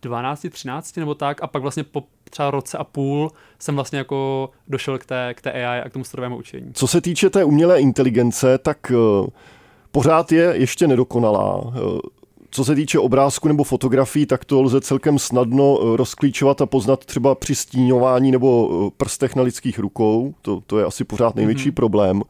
12, 0.03 0.47
13 0.51 0.97
nebo 0.97 1.15
tak 1.15 1.43
a 1.43 1.47
pak 1.47 1.63
vlastně 1.63 1.85
po 1.85 2.05
třeba 2.31 2.51
roce 2.51 2.79
a 2.79 2.85
půl 2.85 3.33
jsem 3.59 3.75
vlastně 3.75 3.99
jako 3.99 4.51
došel 4.69 4.99
k 4.99 5.07
té, 5.07 5.35
k 5.35 5.43
té 5.43 5.53
AI 5.53 5.81
a 5.81 5.89
k 5.89 5.93
tomu 5.93 6.05
strojovému 6.05 6.37
učení. 6.37 6.71
Co 6.75 6.87
se 6.87 7.01
týče 7.01 7.31
té 7.31 7.45
umělé 7.45 7.81
inteligence, 7.81 8.59
tak 8.59 8.93
uh, 8.95 9.27
pořád 9.91 10.33
je 10.33 10.55
ještě 10.57 10.87
nedokonalá. 10.87 11.57
Uh, 11.57 11.73
co 12.51 12.65
se 12.65 12.75
týče 12.75 12.99
obrázku 12.99 13.49
nebo 13.49 13.65
fotografií, 13.65 14.27
tak 14.27 14.45
to 14.45 14.63
lze 14.63 14.81
celkem 14.81 15.19
snadno 15.19 15.79
eh, 15.81 15.97
rozklíčovat 15.97 16.61
a 16.61 16.67
poznat 16.67 17.05
třeba 17.05 17.35
při 17.35 17.55
stíňování 17.55 18.31
nebo 18.31 18.71
eh, 18.71 18.91
prstech 18.97 19.37
na 19.37 19.43
lidských 19.43 19.79
rukou. 19.79 20.35
To, 20.43 20.63
to 20.67 20.79
je 20.79 20.85
asi 20.85 21.05
pořád 21.05 21.37
největší 21.37 21.71
mm-hmm. 21.71 21.75
problém. 21.75 22.23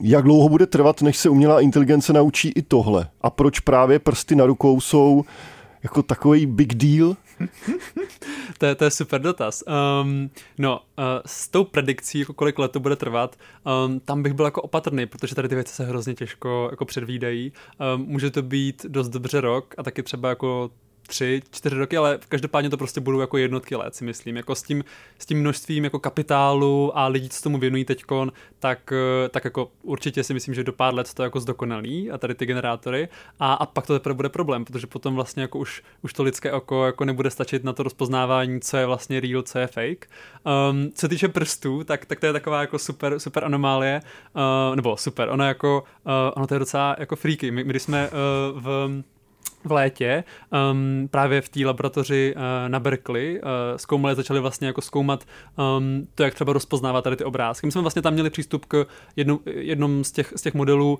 Jak 0.00 0.24
dlouho 0.24 0.48
bude 0.48 0.66
trvat, 0.66 1.02
než 1.02 1.16
se 1.16 1.28
umělá 1.28 1.60
inteligence 1.60 2.12
naučí 2.12 2.48
i 2.48 2.62
tohle? 2.62 3.08
A 3.20 3.30
proč 3.30 3.60
právě 3.60 3.98
prsty 3.98 4.36
na 4.36 4.46
rukou 4.46 4.80
jsou 4.80 5.24
jako 5.82 6.02
takový 6.02 6.46
big 6.46 6.74
deal? 6.74 7.16
to, 8.58 8.66
je, 8.66 8.74
to 8.74 8.84
je 8.84 8.90
super 8.90 9.20
dotaz. 9.20 9.64
Um, 10.02 10.30
no, 10.58 10.80
uh, 10.98 11.04
s 11.26 11.48
tou 11.48 11.64
predikcí, 11.64 12.18
jako 12.18 12.34
kolik 12.34 12.58
let 12.58 12.72
to 12.72 12.80
bude 12.80 12.96
trvat, 12.96 13.36
um, 13.86 14.00
tam 14.00 14.22
bych 14.22 14.32
byl 14.32 14.44
jako 14.44 14.62
opatrný, 14.62 15.06
protože 15.06 15.34
tady 15.34 15.48
ty 15.48 15.54
věci 15.54 15.74
se 15.74 15.84
hrozně 15.84 16.14
těžko 16.14 16.68
jako 16.70 16.84
předvídají. 16.84 17.52
Um, 17.94 18.06
může 18.06 18.30
to 18.30 18.42
být 18.42 18.86
dost 18.88 19.08
dobře 19.08 19.40
rok 19.40 19.74
a 19.78 19.82
taky 19.82 20.02
třeba 20.02 20.28
jako 20.28 20.70
tři, 21.10 21.42
čtyři 21.50 21.76
roky, 21.76 21.96
ale 21.96 22.18
každopádně 22.28 22.70
to 22.70 22.76
prostě 22.76 23.00
budou 23.00 23.20
jako 23.20 23.38
jednotky 23.38 23.76
let, 23.76 23.94
si 23.94 24.04
myslím. 24.04 24.36
Jako 24.36 24.54
s 24.54 24.62
tím, 24.62 24.84
s 25.18 25.26
tím 25.26 25.40
množstvím 25.40 25.84
jako 25.84 25.98
kapitálu 25.98 26.98
a 26.98 27.06
lidí, 27.06 27.28
co 27.28 27.42
tomu 27.42 27.58
věnují 27.58 27.84
teďkon, 27.84 28.32
tak, 28.58 28.92
eh, 28.92 29.28
tak 29.28 29.44
jako 29.44 29.70
určitě 29.82 30.24
si 30.24 30.34
myslím, 30.34 30.54
že 30.54 30.64
do 30.64 30.72
pár 30.72 30.94
let 30.94 31.14
to 31.14 31.22
jako 31.22 31.40
zdokonalí 31.40 32.10
a 32.10 32.18
tady 32.18 32.34
ty 32.34 32.46
generátory 32.46 33.08
a, 33.40 33.54
a 33.54 33.66
pak 33.66 33.86
to 33.86 33.92
teprve 33.92 34.14
bude 34.14 34.28
problém, 34.28 34.64
protože 34.64 34.86
potom 34.86 35.14
vlastně 35.14 35.42
jako 35.42 35.58
už, 35.58 35.82
už 36.02 36.12
to 36.12 36.22
lidské 36.22 36.52
oko 36.52 36.86
jako 36.86 37.04
nebude 37.04 37.30
stačit 37.30 37.64
na 37.64 37.72
to 37.72 37.82
rozpoznávání, 37.82 38.60
co 38.60 38.76
je 38.76 38.86
vlastně 38.86 39.20
real, 39.20 39.42
co 39.42 39.58
je 39.58 39.66
fake. 39.66 40.10
Um, 40.70 40.90
co 40.94 41.08
týče 41.08 41.28
prstů, 41.28 41.84
tak, 41.84 42.06
tak 42.06 42.20
to 42.20 42.26
je 42.26 42.32
taková 42.32 42.60
jako 42.60 42.78
super, 42.78 43.18
super 43.18 43.44
anomálie, 43.44 44.00
uh, 44.70 44.76
nebo 44.76 44.96
super, 44.96 45.28
ono 45.28 45.44
jako, 45.44 45.84
uh, 46.06 46.12
ono 46.36 46.46
to 46.46 46.54
je 46.54 46.58
docela 46.58 46.96
jako 46.98 47.16
freaky. 47.16 47.50
My, 47.50 47.64
my 47.64 47.70
když 47.70 47.82
jsme 47.82 48.08
uh, 48.08 48.60
v 48.60 49.02
v 49.64 49.72
létě 49.72 50.24
um, 50.72 51.08
právě 51.10 51.40
v 51.40 51.48
té 51.48 51.66
laboratoři 51.66 52.34
uh, 52.36 52.42
na 52.68 52.80
Berkeley 52.80 53.40
uh, 53.40 53.48
zkoumali, 53.76 54.14
začali 54.14 54.40
vlastně 54.40 54.66
jako 54.66 54.80
zkoumat 54.80 55.24
um, 55.78 56.06
to, 56.14 56.22
jak 56.22 56.34
třeba 56.34 56.52
rozpoznávat 56.52 57.04
tady 57.04 57.16
ty 57.16 57.24
obrázky. 57.24 57.66
My 57.66 57.72
jsme 57.72 57.80
vlastně 57.80 58.02
tam 58.02 58.12
měli 58.12 58.30
přístup 58.30 58.64
k 58.64 58.86
jednu, 59.16 59.40
jednom 59.46 60.04
z 60.04 60.12
těch, 60.12 60.32
z 60.36 60.42
těch 60.42 60.54
modelů 60.54 60.98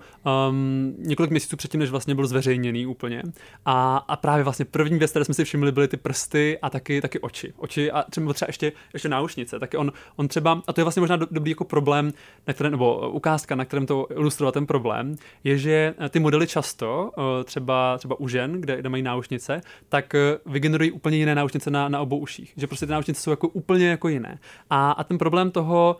um, 0.48 0.94
několik 0.98 1.30
měsíců 1.30 1.56
předtím, 1.56 1.80
než 1.80 1.90
vlastně 1.90 2.14
byl 2.14 2.26
zveřejněný 2.26 2.86
úplně. 2.86 3.22
A, 3.64 3.96
a 3.96 4.16
právě 4.16 4.44
vlastně 4.44 4.64
první 4.64 4.98
věc, 4.98 5.10
které 5.10 5.24
jsme 5.24 5.34
si 5.34 5.44
všimli, 5.44 5.72
byly 5.72 5.88
ty 5.88 5.96
prsty 5.96 6.58
a 6.62 6.70
taky, 6.70 7.00
taky 7.00 7.18
oči. 7.18 7.52
Oči 7.56 7.90
a 7.90 8.02
třeba, 8.10 8.32
třeba 8.32 8.48
ještě, 8.48 8.72
ještě 8.92 9.08
náušnice. 9.08 9.58
Taky 9.58 9.76
on, 9.76 9.92
on 10.16 10.28
třeba, 10.28 10.62
a 10.66 10.72
to 10.72 10.80
je 10.80 10.84
vlastně 10.84 11.00
možná 11.00 11.16
do, 11.16 11.26
dobrý 11.30 11.50
jako 11.50 11.64
problém, 11.64 12.12
na 12.46 12.54
kterém, 12.54 12.70
nebo 12.70 13.10
ukázka, 13.10 13.54
na 13.54 13.64
kterém 13.64 13.86
to 13.86 14.06
ilustrovat 14.10 14.54
ten 14.54 14.66
problém, 14.66 15.16
je, 15.44 15.58
že 15.58 15.94
ty 16.10 16.20
modely 16.20 16.46
často, 16.46 17.10
uh, 17.16 17.24
třeba, 17.44 17.98
třeba 17.98 18.20
u 18.20 18.28
žen, 18.28 18.49
kde, 18.52 18.76
kde 18.76 18.88
mají 18.88 19.02
náušnice, 19.02 19.60
tak 19.88 20.14
eh, 20.14 20.38
vygenerují 20.46 20.90
úplně 20.90 21.16
jiné 21.16 21.34
náušnice 21.34 21.70
na, 21.70 21.88
na 21.88 22.00
obou 22.00 22.18
uších. 22.18 22.52
Že 22.56 22.66
prostě 22.66 22.86
ty 22.86 22.92
náušnice 22.92 23.20
jsou 23.20 23.30
jako 23.30 23.48
úplně 23.48 23.88
jako 23.88 24.08
jiné. 24.08 24.38
A, 24.70 24.90
a 24.90 25.04
ten 25.04 25.18
problém 25.18 25.50
toho 25.50 25.96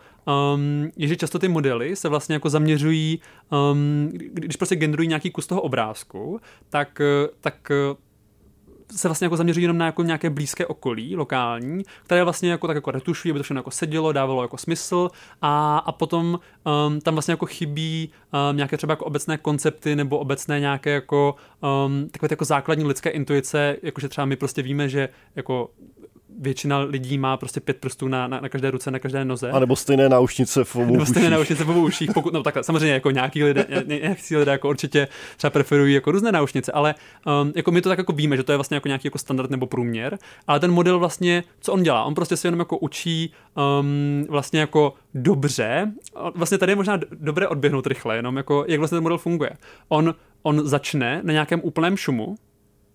um, 0.55 0.91
je, 0.97 1.07
že 1.07 1.15
často 1.15 1.39
ty 1.39 1.47
modely 1.47 1.95
se 1.95 2.09
vlastně 2.09 2.33
jako 2.33 2.49
zaměřují, 2.49 3.21
um, 3.71 4.09
když 4.33 4.55
prostě 4.55 4.75
generují 4.75 5.07
nějaký 5.07 5.31
kus 5.31 5.47
toho 5.47 5.61
obrázku, 5.61 6.41
tak, 6.69 7.01
eh, 7.01 7.29
tak 7.41 7.71
eh, 7.71 7.95
se 8.91 9.07
vlastně 9.07 9.25
jako 9.25 9.37
zaměřují 9.37 9.63
jenom 9.63 9.77
na 9.77 9.85
jako 9.85 10.03
nějaké 10.03 10.29
blízké 10.29 10.65
okolí, 10.65 11.15
lokální, 11.15 11.83
které 12.03 12.23
vlastně 12.23 12.51
jako 12.51 12.67
tak 12.67 12.75
jako 12.75 12.91
retušují, 12.91 13.31
aby 13.31 13.39
to 13.39 13.43
všechno 13.43 13.59
jako 13.59 13.71
sedělo, 13.71 14.11
dávalo 14.11 14.41
jako 14.41 14.57
smysl. 14.57 15.09
A, 15.41 15.77
a 15.77 15.91
potom 15.91 16.39
um, 16.87 17.01
tam 17.01 17.15
vlastně 17.15 17.31
jako 17.31 17.45
chybí 17.45 18.09
um, 18.49 18.57
nějaké 18.57 18.77
třeba 18.77 18.91
jako 18.91 19.05
obecné 19.05 19.37
koncepty 19.37 19.95
nebo 19.95 20.17
obecné 20.17 20.59
nějaké 20.59 20.89
jako 20.89 21.35
um, 21.85 22.09
takové 22.11 22.27
jako 22.31 22.45
základní 22.45 22.85
lidské 22.85 23.09
intuice, 23.09 23.77
jakože 23.83 24.09
třeba 24.09 24.25
my 24.25 24.35
prostě 24.35 24.61
víme, 24.61 24.89
že 24.89 25.09
jako 25.35 25.69
většina 26.41 26.79
lidí 26.79 27.17
má 27.17 27.37
prostě 27.37 27.59
pět 27.59 27.77
prstů 27.77 28.07
na, 28.07 28.27
na, 28.27 28.39
na 28.39 28.49
každé 28.49 28.71
ruce, 28.71 28.91
na 28.91 28.99
každé 28.99 29.25
noze. 29.25 29.51
A 29.51 29.59
nebo 29.59 29.75
stejné 29.75 30.09
náušnice 30.09 30.63
v 30.63 30.75
obou 30.75 30.93
Nebo 30.93 31.05
stejné 31.05 31.29
náušnice 31.29 31.63
v 31.63 31.69
obou 31.69 31.85
uších, 31.85 32.11
pokud, 32.13 32.33
no 32.33 32.43
takhle, 32.43 32.63
samozřejmě 32.63 32.93
jako 32.93 33.11
nějaký 33.11 33.43
lidé, 33.43 33.65
nějaký 33.87 34.37
lidé 34.37 34.51
jako 34.51 34.69
určitě 34.69 35.07
třeba 35.37 35.51
preferují 35.51 35.93
jako 35.93 36.11
různé 36.11 36.31
náušnice, 36.31 36.71
ale 36.71 36.95
um, 37.41 37.53
jako 37.55 37.71
my 37.71 37.81
to 37.81 37.89
tak 37.89 37.97
jako 37.97 38.13
víme, 38.13 38.37
že 38.37 38.43
to 38.43 38.51
je 38.51 38.57
vlastně 38.57 38.75
jako 38.75 38.87
nějaký 38.87 39.07
jako 39.07 39.17
standard 39.17 39.49
nebo 39.49 39.65
průměr, 39.65 40.17
ale 40.47 40.59
ten 40.59 40.71
model 40.71 40.99
vlastně, 40.99 41.43
co 41.59 41.73
on 41.73 41.83
dělá, 41.83 42.03
on 42.03 42.15
prostě 42.15 42.37
se 42.37 42.47
jenom 42.47 42.59
jako 42.59 42.77
učí 42.77 43.33
um, 43.79 44.25
vlastně 44.29 44.59
jako 44.59 44.93
dobře, 45.13 45.91
vlastně 46.35 46.57
tady 46.57 46.71
je 46.71 46.75
možná 46.75 46.99
dobré 47.11 47.47
odběhnout 47.47 47.87
rychle, 47.87 48.15
jenom 48.15 48.37
jako 48.37 48.65
jak 48.67 48.79
vlastně 48.79 48.95
ten 48.95 49.03
model 49.03 49.17
funguje. 49.17 49.49
On, 49.89 50.15
on 50.43 50.67
začne 50.67 51.21
na 51.23 51.33
nějakém 51.33 51.61
úplném 51.63 51.97
šumu, 51.97 52.35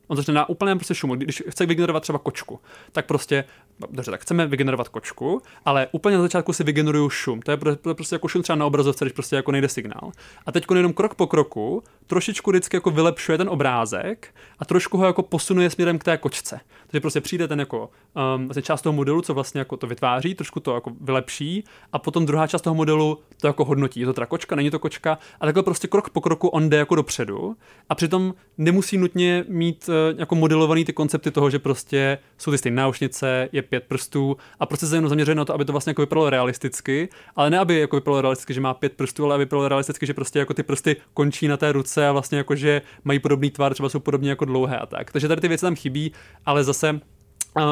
On 0.08 0.16
začne 0.16 0.34
na 0.34 0.48
úplném 0.48 0.78
prostě 0.78 0.94
šumu. 0.94 1.14
Když 1.14 1.42
chce 1.48 1.66
vygenerovat 1.66 2.02
třeba 2.02 2.18
kočku, 2.18 2.60
tak 2.92 3.06
prostě, 3.06 3.44
dobře, 3.90 4.10
tak 4.10 4.20
chceme 4.20 4.46
vygenerovat 4.46 4.88
kočku, 4.88 5.42
ale 5.64 5.88
úplně 5.92 6.16
na 6.16 6.22
začátku 6.22 6.52
si 6.52 6.64
vygeneruju 6.64 7.10
šum. 7.10 7.42
To 7.42 7.50
je 7.50 7.56
prostě 7.94 8.14
jako 8.14 8.28
šum 8.28 8.42
třeba 8.42 8.56
na 8.56 8.66
obrazovce, 8.66 9.04
když 9.04 9.12
prostě 9.12 9.36
jako 9.36 9.52
nejde 9.52 9.68
signál. 9.68 10.12
A 10.46 10.52
teď 10.52 10.64
jenom 10.75 10.92
krok 10.92 11.14
po 11.14 11.26
kroku 11.26 11.82
trošičku 12.06 12.50
vždycky 12.50 12.76
jako 12.76 12.90
vylepšuje 12.90 13.38
ten 13.38 13.48
obrázek 13.48 14.34
a 14.58 14.64
trošku 14.64 14.98
ho 14.98 15.06
jako 15.06 15.22
posunuje 15.22 15.70
směrem 15.70 15.98
k 15.98 16.04
té 16.04 16.16
kočce. 16.16 16.60
Takže 16.86 17.00
prostě 17.00 17.20
přijde 17.20 17.48
ten 17.48 17.60
jako 17.60 17.90
um, 18.36 18.46
vlastně 18.46 18.62
část 18.62 18.82
toho 18.82 18.92
modelu, 18.92 19.22
co 19.22 19.34
vlastně 19.34 19.58
jako 19.58 19.76
to 19.76 19.86
vytváří, 19.86 20.34
trošku 20.34 20.60
to 20.60 20.75
jako 20.75 20.92
vylepší 21.00 21.64
a 21.92 21.98
potom 21.98 22.26
druhá 22.26 22.46
část 22.46 22.62
toho 22.62 22.75
modelu 22.75 23.18
to 23.40 23.46
jako 23.46 23.64
hodnotí. 23.64 24.00
Je 24.00 24.06
to 24.06 24.12
teda 24.12 24.26
kočka, 24.26 24.56
není 24.56 24.70
to 24.70 24.78
kočka 24.78 25.18
a 25.40 25.46
takhle 25.46 25.62
prostě 25.62 25.88
krok 25.88 26.10
po 26.10 26.20
kroku 26.20 26.48
on 26.48 26.70
jde 26.70 26.76
jako 26.76 26.94
dopředu 26.94 27.56
a 27.88 27.94
přitom 27.94 28.34
nemusí 28.58 28.98
nutně 28.98 29.44
mít 29.48 29.90
jako 30.18 30.34
modelovaný 30.34 30.84
ty 30.84 30.92
koncepty 30.92 31.30
toho, 31.30 31.50
že 31.50 31.58
prostě 31.58 32.18
jsou 32.38 32.50
ty 32.50 32.58
stejné 32.58 32.76
náušnice, 32.76 33.48
je 33.52 33.62
pět 33.62 33.84
prstů 33.84 34.36
a 34.60 34.66
prostě 34.66 34.86
se 34.86 34.96
jenom 34.96 35.08
zaměřuje 35.08 35.34
na 35.34 35.44
to, 35.44 35.54
aby 35.54 35.64
to 35.64 35.72
vlastně 35.72 35.90
jako 35.90 36.02
vypadalo 36.02 36.30
realisticky, 36.30 37.08
ale 37.36 37.50
ne 37.50 37.58
aby 37.58 37.78
jako 37.78 37.96
vypadalo 37.96 38.20
realisticky, 38.20 38.54
že 38.54 38.60
má 38.60 38.74
pět 38.74 38.92
prstů, 38.92 39.24
ale 39.24 39.34
aby 39.34 39.44
vypadalo 39.44 39.68
realisticky, 39.68 40.06
že 40.06 40.14
prostě 40.14 40.38
jako 40.38 40.54
ty 40.54 40.62
prsty 40.62 40.96
končí 41.14 41.48
na 41.48 41.56
té 41.56 41.72
ruce 41.72 42.08
a 42.08 42.12
vlastně 42.12 42.38
jako, 42.38 42.54
že 42.54 42.82
mají 43.04 43.18
podobný 43.18 43.50
tvar, 43.50 43.74
třeba 43.74 43.88
jsou 43.88 44.00
podobně 44.00 44.30
jako 44.30 44.44
dlouhé 44.44 44.78
a 44.78 44.86
tak. 44.86 45.12
Takže 45.12 45.28
tady 45.28 45.40
ty 45.40 45.48
věci 45.48 45.62
tam 45.62 45.76
chybí, 45.76 46.12
ale 46.46 46.64
zase 46.64 47.00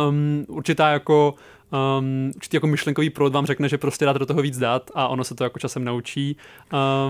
um, 0.09 0.45
určitá 0.49 0.91
jako 0.91 1.35
um, 1.99 2.33
určitý 2.37 2.57
jako 2.57 2.67
myšlenkový 2.67 3.11
proud 3.11 3.33
vám 3.33 3.47
řekne, 3.47 3.69
že 3.69 3.79
prostě 3.79 4.05
dáte 4.05 4.19
do 4.19 4.27
toho 4.27 4.43
víc 4.43 4.59
dat 4.59 4.91
a 4.95 5.09
ono 5.09 5.25
se 5.25 5.35
to 5.35 5.45
jako 5.45 5.59
časem 5.59 5.85
naučí. 5.85 6.37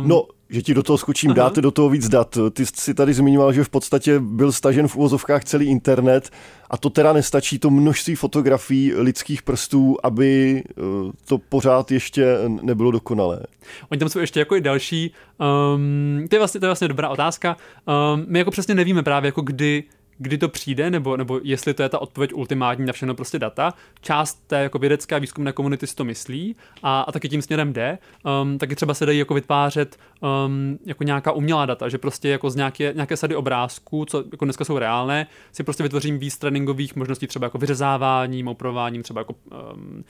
Um, 0.01 0.09
no, 0.09 0.27
že 0.51 0.63
ti 0.63 0.75
do 0.75 0.83
toho 0.83 0.99
skočím, 0.99 1.31
aha. 1.31 1.37
dáte 1.37 1.61
do 1.61 1.71
toho 1.71 1.89
víc 1.89 2.09
dat. 2.09 2.39
Ty 2.53 2.67
jsi 2.67 2.95
tady 2.95 3.15
zmiňoval, 3.15 3.53
že 3.53 3.65
v 3.65 3.69
podstatě 3.69 4.21
byl 4.21 4.53
stažen 4.53 4.89
v 4.89 4.97
uvozovkách 4.97 5.45
celý 5.45 5.67
internet 5.67 6.31
a 6.71 6.77
to 6.77 6.91
teda 6.91 7.13
nestačí 7.13 7.59
to 7.59 7.71
množství 7.71 8.15
fotografií 8.15 8.95
lidských 8.95 9.43
prstů, 9.43 9.97
aby 10.03 10.63
eh, 10.71 10.83
to 11.25 11.39
pořád 11.39 11.91
ještě 11.91 12.39
nebylo 12.49 12.91
dokonalé. 12.91 13.41
Oni 13.91 13.99
tam 13.99 14.09
jsou 14.09 14.19
ještě 14.19 14.41
jako 14.41 14.57
i 14.57 14.61
další, 14.61 15.13
um, 15.75 16.27
to, 16.29 16.35
je 16.35 16.41
vlastně, 16.41 16.61
to 16.61 16.67
je 16.67 16.69
vlastně 16.69 16.89
dobrá 16.89 17.09
otázka. 17.09 17.57
Um, 18.15 18.25
my 18.29 18.39
jako 18.39 18.51
přesně 18.51 18.75
nevíme 18.75 19.03
právě 19.03 19.29
jako 19.29 19.41
kdy 19.41 19.85
kdy 20.19 20.39
to 20.39 20.49
přijde, 20.49 20.91
nebo, 20.91 21.17
nebo 21.17 21.41
jestli 21.43 21.75
to 21.75 21.83
je 21.83 21.89
ta 21.89 21.99
odpověď 21.99 22.33
ultimátní 22.33 22.87
na 22.87 22.93
všechno 22.93 23.15
prostě 23.15 23.39
data. 23.39 23.75
Část 24.01 24.35
té 24.47 24.63
jako 24.63 24.79
vědecké 24.79 25.15
a 25.15 25.19
výzkumné 25.19 25.53
komunity 25.53 25.87
si 25.87 25.95
to 25.95 26.05
myslí 26.05 26.57
a, 26.83 27.01
a 27.01 27.13
taky 27.13 27.29
tím 27.29 27.43
směrem 27.43 27.73
jde. 27.73 27.99
Um, 28.43 28.59
taky 28.59 28.77
třeba 28.77 28.95
se 28.95 29.07
dají 29.07 29.19
jako 29.19 29.35
vytvářet 29.35 29.97
um, 30.21 30.79
jako 30.87 31.05
nějaká 31.05 31.33
umělá 31.33 31.67
data, 31.67 31.89
že 31.89 31.99
prostě 31.99 32.29
jako 32.29 32.51
z 32.51 32.57
nějaké, 32.57 32.93
nějaké 32.95 33.17
sady 33.17 33.37
obrázků, 33.37 34.05
co 34.05 34.25
jako 34.33 34.45
dneska 34.45 34.65
jsou 34.65 34.79
reálné, 34.79 35.27
si 35.53 35.63
prostě 35.63 35.83
vytvořím 35.83 36.19
víc 36.19 36.39
tréninkových 36.39 36.97
možností 36.97 37.27
třeba 37.27 37.47
jako 37.47 37.59
vyřezáváním, 37.59 38.49
oprováním, 38.49 39.03
třeba 39.03 39.21
jako, 39.21 39.35
um, 39.75 40.05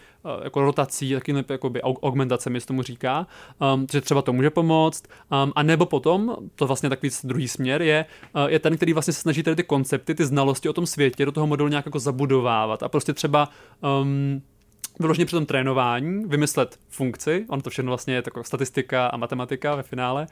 jako 0.44 0.62
rotací, 0.62 1.14
taky 1.14 1.44
jako 1.48 1.70
by 1.70 1.82
augmentace 1.82 2.50
mi 2.50 2.60
tomu 2.60 2.82
říká, 2.82 3.26
um, 3.74 3.86
že 3.92 4.00
třeba 4.00 4.22
to 4.22 4.32
může 4.32 4.50
pomoct. 4.50 5.04
Um, 5.44 5.52
a 5.56 5.62
nebo 5.62 5.86
potom, 5.86 6.36
to 6.54 6.66
vlastně 6.66 6.88
takový 6.88 7.10
druhý 7.24 7.48
směr 7.48 7.82
je, 7.82 8.04
uh, 8.34 8.42
je 8.46 8.58
ten, 8.58 8.76
který 8.76 8.92
vlastně 8.92 9.12
se 9.12 9.20
snaží 9.20 9.42
tady 9.42 9.56
ty 9.56 9.62
koncepty 9.62 9.93
koncepty, 9.94 10.14
ty 10.14 10.26
znalosti 10.26 10.68
o 10.68 10.72
tom 10.72 10.86
světě 10.86 11.24
do 11.24 11.32
toho 11.32 11.46
modelu 11.46 11.68
nějak 11.68 11.86
jako 11.86 11.98
zabudovávat 11.98 12.82
a 12.82 12.88
prostě 12.88 13.12
třeba 13.12 13.48
um, 14.02 14.42
vyloženě 15.00 15.26
při 15.26 15.36
tom 15.36 15.46
trénování 15.46 16.24
vymyslet 16.26 16.78
funkci, 16.88 17.46
on 17.48 17.60
to 17.60 17.70
všechno 17.70 17.90
vlastně 17.90 18.14
je 18.14 18.22
taková 18.22 18.44
statistika 18.44 19.06
a 19.06 19.16
matematika 19.16 19.74
ve 19.74 19.82
finále, 19.82 20.26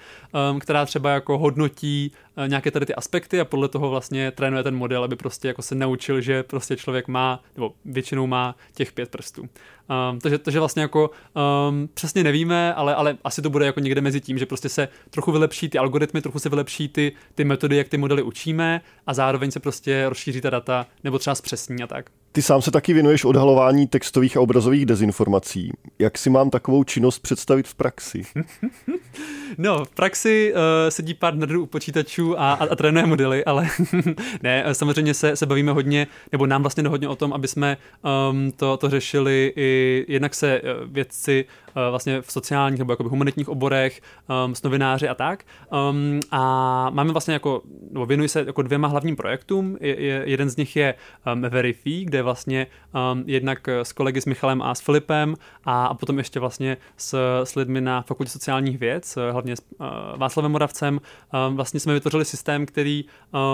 um, 0.50 0.61
která 0.61 0.87
třeba 0.87 1.11
jako 1.11 1.38
hodnotí 1.38 2.12
uh, 2.37 2.49
nějaké 2.49 2.71
tady 2.71 2.87
ty 2.87 2.95
aspekty 2.95 3.40
a 3.40 3.45
podle 3.45 3.69
toho 3.69 3.90
vlastně 3.90 4.31
trénuje 4.31 4.62
ten 4.62 4.76
model, 4.76 5.04
aby 5.04 5.16
prostě 5.16 5.49
jako 5.49 5.62
se 5.62 5.75
naučil, 5.75 6.21
že 6.21 6.42
prostě 6.42 6.76
člověk 6.76 7.09
má, 7.09 7.42
nebo 7.57 7.73
většinou 7.85 8.26
má 8.26 8.57
těch 8.75 8.92
pět 8.92 9.11
prstů. 9.11 9.42
Um, 9.42 10.21
takže, 10.21 10.38
takže 10.38 10.59
vlastně 10.59 10.83
jako 10.83 11.11
um, 11.71 11.88
přesně 11.95 12.25
nevíme, 12.25 12.75
ale, 12.75 12.95
ale 12.95 13.16
asi 13.25 13.42
to 13.42 13.50
bude 13.50 13.66
jako 13.66 13.81
někde 13.81 14.00
mezi 14.00 14.21
tím, 14.21 14.38
že 14.38 14.47
prostě 14.47 14.69
se 14.69 14.88
trochu 15.11 15.33
vylepší 15.33 15.69
ty 15.69 15.78
algoritmy, 15.78 16.23
trochu 16.23 16.38
se 16.38 16.49
vylepší 16.49 16.88
ty, 16.88 17.12
ty 17.35 17.45
metody, 17.45 17.76
jak 17.76 17.88
ty 17.88 17.99
modely 17.99 18.23
učíme 18.23 18.81
a 19.07 19.14
zároveň 19.14 19.50
se 19.50 19.61
prostě 19.61 20.09
rozšíří 20.09 20.40
ta 20.40 20.50
data 20.50 20.87
nebo 21.04 21.19
třeba 21.19 21.35
zpřesní 21.35 21.83
a 21.83 21.87
tak. 21.87 22.11
Ty 22.35 22.43
sám 22.43 22.62
se 22.62 22.71
taky 22.71 22.93
věnuješ 22.93 23.25
odhalování 23.25 23.87
textových 23.87 24.37
a 24.37 24.41
obrazových 24.41 24.87
dezinformací. 24.87 25.71
Jak 25.99 26.19
si 26.19 26.31
mám 26.31 26.51
takovou 26.51 26.85
činnost 26.85 27.19
představit 27.19 27.69
v 27.69 27.75
praxi? 27.75 28.23
No, 29.59 29.85
v 29.85 29.91
praxi 29.91 30.55
uh, 30.55 30.61
sedí 30.89 31.15
pár 31.15 31.35
nerdů 31.35 31.62
u 31.62 31.67
počítačů 31.67 32.41
a, 32.41 32.53
a, 32.53 32.65
a 32.65 32.77
trénuje 32.77 33.07
modely, 33.07 33.45
ale 33.45 33.69
ne, 34.43 34.65
samozřejmě 34.73 35.15
se, 35.15 35.37
se 35.37 35.47
bavíme 35.47 35.73
hodně, 35.73 36.07
nebo 36.33 36.47
nám 36.47 36.62
vlastně 36.62 36.89
hodně 36.89 37.09
o 37.09 37.17
tom, 37.17 37.33
aby 37.33 37.49
jsme 37.49 37.77
um, 38.31 38.53
to, 38.53 38.77
to 38.77 38.91
řešili 38.91 39.53
i 39.57 40.05
jednak 40.09 40.35
se 40.35 40.61
uh, 40.61 40.93
vědci 40.93 41.45
vlastně 41.91 42.23
v 42.23 42.33
sociálních 42.33 42.79
nebo 42.79 42.93
jakoby 42.93 43.09
humanitních 43.09 43.49
oborech, 43.49 44.00
um, 44.47 44.55
s 44.55 44.62
novináři 44.62 45.09
a 45.09 45.14
tak. 45.14 45.45
Um, 45.91 46.21
a 46.31 46.91
máme 46.91 47.12
vlastně 47.12 47.35
jako, 47.35 47.62
nebo 47.91 48.07
věnuji 48.07 48.29
se 48.29 48.45
jako 48.47 48.62
dvěma 48.62 48.88
hlavním 48.88 49.17
projektům. 49.17 49.79
Je, 49.81 50.00
je, 50.00 50.23
jeden 50.26 50.50
z 50.50 50.57
nich 50.57 50.76
je 50.76 50.95
um, 51.33 51.43
Verify, 51.43 52.05
kde 52.05 52.23
vlastně 52.23 52.67
um, 53.12 53.25
jednak 53.26 53.69
s 53.69 53.93
kolegy 53.93 54.21
s 54.21 54.26
Michalem 54.26 54.62
a 54.62 54.75
s 54.75 54.81
Filipem 54.81 55.35
a, 55.64 55.87
a 55.87 55.95
potom 55.95 56.19
ještě 56.19 56.41
vlastně 56.41 56.76
s, 56.97 57.43
s 57.45 57.55
lidmi 57.55 57.81
na 57.81 58.02
Fakultě 58.02 58.33
sociálních 58.33 58.79
věc, 58.79 59.19
hlavně 59.31 59.57
s 59.57 59.62
uh, 59.79 59.87
Václavem 60.17 60.52
Moravcem, 60.52 61.00
um, 61.49 61.57
vlastně 61.57 61.81
jsme 61.81 61.95
vytvořili 61.95 62.25
systém, 62.25 62.67
který 62.67 63.05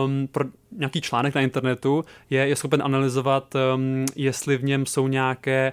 um, 0.05 0.29
pro 0.33 0.45
nějaký 0.73 1.01
článek 1.01 1.35
na 1.35 1.41
internetu 1.41 2.05
je, 2.31 2.49
je 2.49 2.57
schopen 2.57 2.83
analyzovat, 2.83 3.55
um, 3.75 4.05
jestli 4.17 4.57
v 4.57 4.65
něm 4.65 4.87
jsou 4.87 5.09
nějaké 5.09 5.73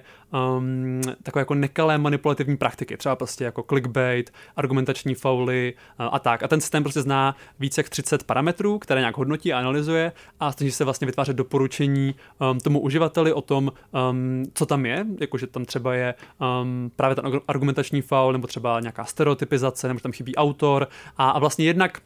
um, 0.58 1.00
takové 1.22 1.40
jako 1.40 1.54
nekalé 1.54 1.98
manipulativní 1.98 2.56
praktiky, 2.56 2.96
třeba 2.96 3.16
prostě 3.16 3.44
jako 3.44 3.62
clickbait, 3.62 4.32
argumentační 4.56 5.14
fauly 5.14 5.74
uh, 6.00 6.08
a 6.12 6.18
tak. 6.18 6.42
A 6.42 6.48
ten 6.48 6.60
systém 6.60 6.82
prostě 6.82 7.02
zná 7.02 7.36
více 7.60 7.80
jak 7.80 7.88
30 7.88 8.24
parametrů, 8.24 8.78
které 8.78 9.00
nějak 9.00 9.16
hodnotí 9.16 9.52
a 9.52 9.58
analyzuje 9.58 10.12
a 10.40 10.52
snaží 10.52 10.72
se 10.72 10.84
vlastně 10.84 11.06
vytvářet 11.06 11.36
doporučení 11.36 12.14
um, 12.38 12.60
tomu 12.60 12.80
uživateli 12.80 13.32
o 13.32 13.40
tom, 13.40 13.72
um, 14.10 14.44
co 14.54 14.66
tam 14.66 14.86
je, 14.86 15.06
jakože 15.20 15.46
tam 15.46 15.64
třeba 15.64 15.94
je 15.94 16.14
um, 16.62 16.90
právě 16.96 17.16
ten 17.16 17.40
argumentační 17.48 18.02
faul, 18.02 18.32
nebo 18.32 18.46
třeba 18.46 18.80
nějaká 18.80 19.04
stereotypizace, 19.04 19.88
nebo 19.88 20.00
tam 20.00 20.12
chybí 20.12 20.36
autor 20.36 20.88
a, 21.16 21.30
a 21.30 21.38
vlastně 21.38 21.64
jednak 21.64 22.00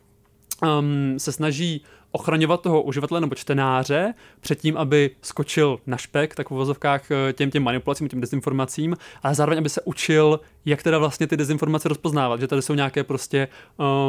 um, 0.63 1.19
se 1.19 1.33
snaží 1.33 1.85
ochraňovat 2.13 2.61
toho 2.61 2.83
uživatele 2.83 3.21
nebo 3.21 3.35
čtenáře 3.35 4.15
před 4.41 4.61
tím, 4.61 4.77
aby 4.77 5.11
skočil 5.23 5.79
na 5.87 5.97
špek, 5.97 6.35
tak 6.35 6.49
v 6.49 6.53
uvozovkách 6.53 7.11
eh, 7.11 7.33
těm, 7.33 7.51
těm 7.51 7.63
manipulacím, 7.63 8.09
těm 8.09 8.21
dezinformacím, 8.21 8.97
ale 9.23 9.35
zároveň, 9.35 9.59
aby 9.59 9.69
se 9.69 9.81
učil, 9.85 10.41
jak 10.65 10.83
teda 10.83 10.99
vlastně 10.99 11.27
ty 11.27 11.37
dezinformace 11.37 11.89
rozpoznávat, 11.89 12.41
že 12.41 12.47
tady 12.47 12.63
jsou 12.63 12.75
nějaké 12.75 13.05
prostě 13.05 13.49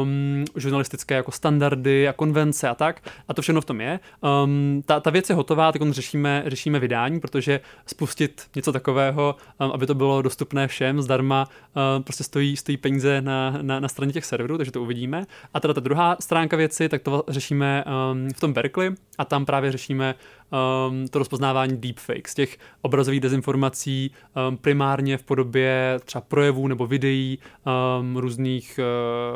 um, 0.02 0.44
žurnalistické 0.56 1.14
jako 1.14 1.32
standardy 1.32 2.08
a 2.08 2.12
konvence 2.12 2.68
a 2.68 2.74
tak, 2.74 3.10
a 3.28 3.34
to 3.34 3.42
všechno 3.42 3.60
v 3.60 3.64
tom 3.64 3.80
je. 3.80 4.00
Um, 4.44 4.82
ta, 4.86 5.00
ta 5.00 5.10
věc 5.10 5.28
je 5.28 5.34
hotová, 5.34 5.72
tak 5.72 5.82
řešíme, 5.90 6.42
řešíme 6.46 6.78
vydání, 6.78 7.20
protože 7.20 7.60
spustit 7.86 8.42
něco 8.56 8.72
takového, 8.72 9.36
um, 9.60 9.70
aby 9.72 9.86
to 9.86 9.94
bylo 9.94 10.22
dostupné 10.22 10.68
všem 10.68 11.02
zdarma, 11.02 11.48
um, 11.96 12.02
prostě 12.02 12.24
stojí, 12.24 12.56
stojí 12.56 12.76
peníze 12.76 13.20
na, 13.20 13.58
na, 13.62 13.80
na 13.80 13.88
straně 13.88 14.12
těch 14.12 14.24
serverů, 14.24 14.56
takže 14.56 14.72
to 14.72 14.82
uvidíme. 14.82 15.26
A 15.54 15.60
teda 15.60 15.74
ta 15.74 15.80
druhá 15.80 16.16
stránka 16.20 16.56
věci, 16.56 16.88
tak 16.88 17.02
to 17.02 17.24
řešíme 17.28 17.84
v 18.36 18.40
tom 18.40 18.52
Berkeley 18.52 18.90
a 19.18 19.24
tam 19.24 19.46
právě 19.46 19.72
řešíme 19.72 20.14
um, 20.52 21.08
to 21.08 21.18
rozpoznávání 21.18 21.76
deepfakes, 21.76 22.34
těch 22.34 22.58
obrazových 22.82 23.20
dezinformací 23.20 24.10
um, 24.48 24.56
primárně 24.56 25.18
v 25.18 25.22
podobě 25.22 26.00
třeba 26.04 26.22
projevů 26.22 26.68
nebo 26.68 26.86
videí 26.86 27.38
um, 28.00 28.16
různých 28.16 28.80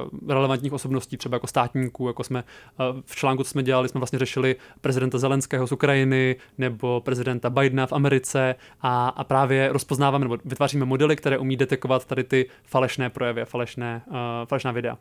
uh, 0.02 0.30
relevantních 0.30 0.72
osobností, 0.72 1.16
třeba 1.16 1.36
jako 1.36 1.46
státníků, 1.46 2.06
jako 2.06 2.24
jsme 2.24 2.44
uh, 2.44 3.00
v 3.04 3.16
článku, 3.16 3.44
co 3.44 3.50
jsme 3.50 3.62
dělali, 3.62 3.88
jsme 3.88 4.00
vlastně 4.00 4.18
řešili 4.18 4.56
prezidenta 4.80 5.18
Zelenského 5.18 5.66
z 5.66 5.72
Ukrajiny 5.72 6.36
nebo 6.58 7.00
prezidenta 7.00 7.50
Bidena 7.50 7.86
v 7.86 7.92
Americe 7.92 8.54
a, 8.80 9.08
a 9.08 9.24
právě 9.24 9.72
rozpoznáváme 9.72 10.24
nebo 10.24 10.38
vytváříme 10.44 10.84
modely, 10.84 11.16
které 11.16 11.38
umí 11.38 11.56
detekovat 11.56 12.04
tady 12.04 12.24
ty 12.24 12.46
falešné 12.64 13.10
projevy 13.10 13.42
a 13.42 13.44
falešné, 13.44 14.02
uh, 14.06 14.14
falešná 14.44 14.72
videa. 14.72 14.98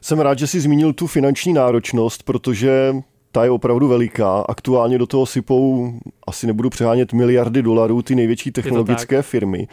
Jsem 0.00 0.20
rád, 0.20 0.38
že 0.38 0.46
jsi 0.46 0.60
zmínil 0.60 0.92
tu 0.92 1.06
finanční 1.06 1.52
náročnost, 1.52 2.22
protože 2.22 2.94
ta 3.32 3.44
je 3.44 3.50
opravdu 3.50 3.88
veliká. 3.88 4.40
Aktuálně 4.40 4.98
do 4.98 5.06
toho 5.06 5.26
sypou, 5.26 5.92
asi 6.26 6.46
nebudu 6.46 6.70
přehánět, 6.70 7.12
miliardy 7.12 7.62
dolarů 7.62 8.02
ty 8.02 8.14
největší 8.14 8.50
technologické 8.50 9.16
tak. 9.16 9.26
firmy. 9.26 9.68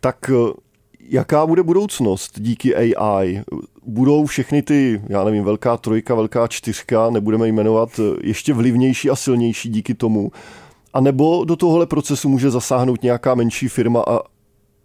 Tak 0.00 0.30
eh, 0.30 0.52
jaká 1.00 1.46
bude 1.46 1.62
budoucnost 1.62 2.40
díky 2.40 2.74
AI? 2.96 3.42
Budou 3.86 4.26
všechny 4.26 4.62
ty, 4.62 5.02
já 5.08 5.24
nevím, 5.24 5.44
velká 5.44 5.76
trojka, 5.76 6.14
velká 6.14 6.46
čtyřka, 6.46 7.10
nebudeme 7.10 7.48
jmenovat, 7.48 8.00
eh, 8.00 8.16
ještě 8.22 8.54
vlivnější 8.54 9.10
a 9.10 9.16
silnější 9.16 9.68
díky 9.68 9.94
tomu? 9.94 10.30
A 10.94 11.00
nebo 11.00 11.44
do 11.44 11.56
tohohle 11.56 11.86
procesu 11.86 12.28
může 12.28 12.50
zasáhnout 12.50 13.02
nějaká 13.02 13.34
menší 13.34 13.68
firma 13.68 14.04
a, 14.06 14.20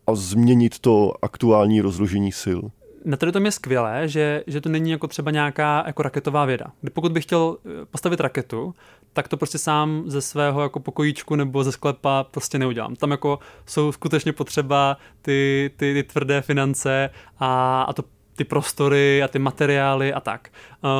a 0.07 0.15
změnit 0.15 0.79
to 0.79 1.13
aktuální 1.21 1.81
rozložení 1.81 2.31
sil? 2.43 2.61
Na 3.07 3.17
tady 3.17 3.31
tom 3.31 3.45
je 3.45 3.51
skvělé, 3.51 4.07
že, 4.07 4.43
že 4.47 4.61
to 4.61 4.69
není 4.69 4.91
jako 4.91 5.07
třeba 5.07 5.31
nějaká 5.31 5.83
jako 5.87 6.03
raketová 6.03 6.45
věda. 6.45 6.65
Kdy 6.81 6.91
pokud 6.91 7.11
bych 7.11 7.23
chtěl 7.23 7.57
eh, 7.65 7.85
postavit 7.85 8.19
raketu, 8.19 8.75
tak 9.13 9.27
to 9.27 9.37
prostě 9.37 9.57
sám 9.57 10.03
ze 10.05 10.21
svého 10.21 10.61
jako 10.61 10.79
pokojíčku 10.79 11.35
nebo 11.35 11.63
ze 11.63 11.71
sklepa 11.71 12.23
prostě 12.23 12.59
neudělám. 12.59 12.95
Tam 12.95 13.11
jako 13.11 13.39
jsou 13.65 13.91
skutečně 13.91 14.33
potřeba 14.33 14.97
ty, 15.21 15.71
ty, 15.77 15.93
ty 15.93 16.03
tvrdé 16.03 16.41
finance 16.41 17.09
a, 17.39 17.81
a 17.81 17.93
to 17.93 18.03
ty 18.35 18.43
prostory 18.43 19.23
a 19.23 19.27
ty 19.27 19.39
materiály 19.39 20.13
a 20.13 20.19
tak. 20.19 20.49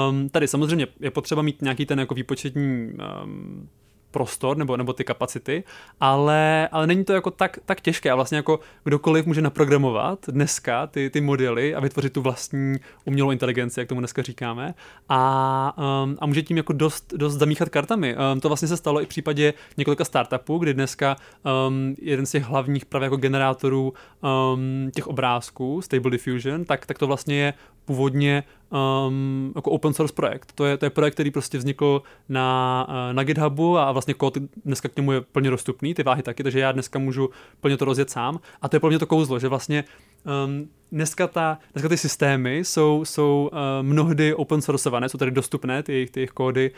Um, 0.10 0.30
tady 0.30 0.48
samozřejmě 0.48 0.88
je 1.00 1.12
potřeba 1.12 1.42
mít 1.42 1.62
nějaký 1.62 1.86
ten 1.86 2.00
jako 2.00 2.14
výpočetní 2.14 2.92
um, 3.24 3.70
prostor 4.12 4.58
nebo, 4.58 4.78
nebo 4.78 4.94
ty 4.94 5.04
kapacity, 5.04 5.64
ale, 6.00 6.68
ale 6.72 6.88
není 6.88 7.06
to 7.06 7.14
jako 7.14 7.32
tak, 7.32 7.60
tak 7.66 7.82
těžké 7.82 8.12
a 8.12 8.16
vlastně 8.16 8.38
jako 8.38 8.60
kdokoliv 8.84 9.26
může 9.26 9.42
naprogramovat 9.42 10.20
dneska 10.28 10.88
ty, 10.88 11.10
ty 11.10 11.22
modely 11.22 11.76
a 11.76 11.80
vytvořit 11.80 12.14
tu 12.14 12.22
vlastní 12.22 12.76
umělou 13.06 13.32
inteligenci, 13.32 13.80
jak 13.80 13.90
tomu 13.90 14.02
dneska 14.02 14.22
říkáme 14.22 14.74
a, 15.10 15.74
um, 16.04 16.18
a 16.20 16.26
může 16.26 16.42
tím 16.42 16.58
jako 16.58 16.74
dost, 16.74 17.14
dost 17.18 17.34
zamíchat 17.34 17.70
kartami. 17.70 18.16
Um, 18.16 18.40
to 18.40 18.48
vlastně 18.48 18.68
se 18.68 18.78
stalo 18.78 19.02
i 19.02 19.06
v 19.06 19.10
případě 19.10 19.54
několika 19.78 20.06
startupů, 20.06 20.58
kdy 20.58 20.74
dneska 20.74 21.16
um, 21.68 21.96
jeden 22.02 22.26
z 22.26 22.32
těch 22.32 22.44
hlavních 22.44 22.86
právě 22.86 23.06
jako 23.06 23.18
generátorů 23.18 23.94
um, 24.54 24.92
těch 24.96 25.08
obrázků, 25.08 25.82
Stable 25.82 26.12
Diffusion, 26.12 26.66
tak, 26.66 26.86
tak 26.86 26.98
to 26.98 27.08
vlastně 27.08 27.36
je 27.36 27.54
původně 27.88 28.44
um, 29.08 29.52
jako 29.56 29.72
open 29.72 29.94
source 29.94 30.14
projekt. 30.14 30.52
To 30.56 30.66
je, 30.66 30.78
to 30.78 30.86
je 30.86 30.90
projekt, 30.90 31.14
který 31.14 31.32
prostě 31.32 31.58
vznikl 31.58 32.02
na, 32.30 32.86
uh, 32.90 33.14
na 33.14 33.24
GitHubu 33.24 33.78
a 33.78 33.92
vlastně 33.92 34.14
kód 34.14 34.38
dneska 34.66 34.90
k 34.90 34.96
němu 34.96 35.12
je 35.12 35.22
plně 35.22 35.50
dostupný, 35.50 35.94
ty 35.94 36.04
váhy 36.04 36.24
taky, 36.24 36.44
takže 36.44 36.60
já 36.60 36.72
dneska 36.72 37.00
můžu 37.00 37.30
plně 37.62 37.78
to 37.78 37.86
rozjet 37.86 38.10
sám. 38.10 38.40
A 38.62 38.70
to 38.70 38.76
je 38.76 38.80
pro 38.80 38.90
mě 38.90 39.00
to 39.00 39.06
kouzlo, 39.06 39.40
že 39.40 39.48
vlastně 39.48 39.84
um, 40.46 40.68
dneska, 40.92 41.28
ta, 41.28 41.58
dneska 41.74 41.90
ty 41.90 41.98
systémy 41.98 42.58
jsou, 42.58 43.06
jsou 43.06 43.50
uh, 43.52 43.60
mnohdy 43.82 44.34
open 44.34 44.62
sourceované, 44.62 45.10
jsou 45.10 45.18
tady 45.18 45.32
dostupné, 45.32 45.84
ty 45.84 45.94
jejich, 45.94 46.12
ty 46.12 46.20
jejich 46.20 46.32
kódy 46.32 46.72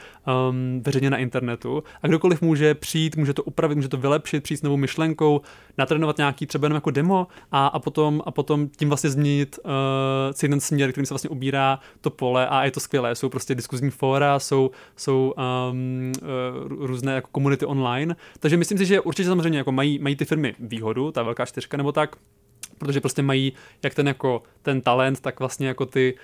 um, 0.50 0.82
veřejně 0.86 1.10
na 1.10 1.18
internetu 1.18 1.84
a 2.02 2.08
kdokoliv 2.08 2.42
může 2.42 2.76
přijít, 2.76 3.16
může 3.16 3.34
to 3.34 3.44
upravit, 3.44 3.76
může 3.76 3.88
to 3.88 3.98
vylepšit, 3.98 4.44
přijít 4.44 4.58
s 4.58 4.62
novou 4.62 4.78
myšlenkou, 4.78 5.42
natrénovat 5.78 6.18
nějaký 6.18 6.46
třeba 6.46 6.66
jenom 6.66 6.76
jako 6.76 6.92
demo 6.92 7.28
a, 7.52 7.68
a, 7.68 7.80
potom, 7.80 8.22
a 8.26 8.32
potom 8.32 8.68
tím 8.68 8.90
vlastně 8.90 9.10
změnit 9.10 9.60
uh, 9.66 9.72
celý 10.34 10.50
ten 10.50 10.60
směr, 10.60 10.92
kterým 11.00 11.06
se 11.06 11.14
vlastně 11.14 11.30
ubírá 11.30 11.80
to 12.02 12.10
pole 12.10 12.48
a 12.48 12.66
je 12.66 12.72
to 12.72 12.80
skvělé. 12.80 13.16
Jsou 13.16 13.30
prostě 13.30 13.56
diskuzní 13.56 13.90
fóra, 13.90 14.40
jsou, 14.40 14.72
jsou 14.96 15.34
um, 15.72 16.12
uh, 16.22 16.88
různé 16.88 17.14
jako 17.14 17.30
komunity 17.32 17.66
online, 17.66 18.16
takže 18.40 18.58
myslím 18.58 18.78
si, 18.78 18.86
že 18.86 19.02
určitě 19.02 19.28
samozřejmě 19.30 19.58
jako 19.58 19.72
mají, 19.72 20.00
mají 20.00 20.16
ty 20.16 20.26
firmy 20.26 20.56
výhodu, 20.60 21.12
ta 21.12 21.24
velká 21.24 21.46
čtyřka 21.46 21.78
nebo 21.78 21.92
tak, 21.92 22.16
protože 22.80 23.02
prostě 23.02 23.22
mají 23.22 23.54
jak 23.84 23.96
ten 23.96 24.08
jako 24.08 24.44
ten 24.62 24.82
talent, 24.82 25.22
tak 25.22 25.40
vlastně 25.40 25.68
jako 25.68 25.86
ty, 25.86 26.16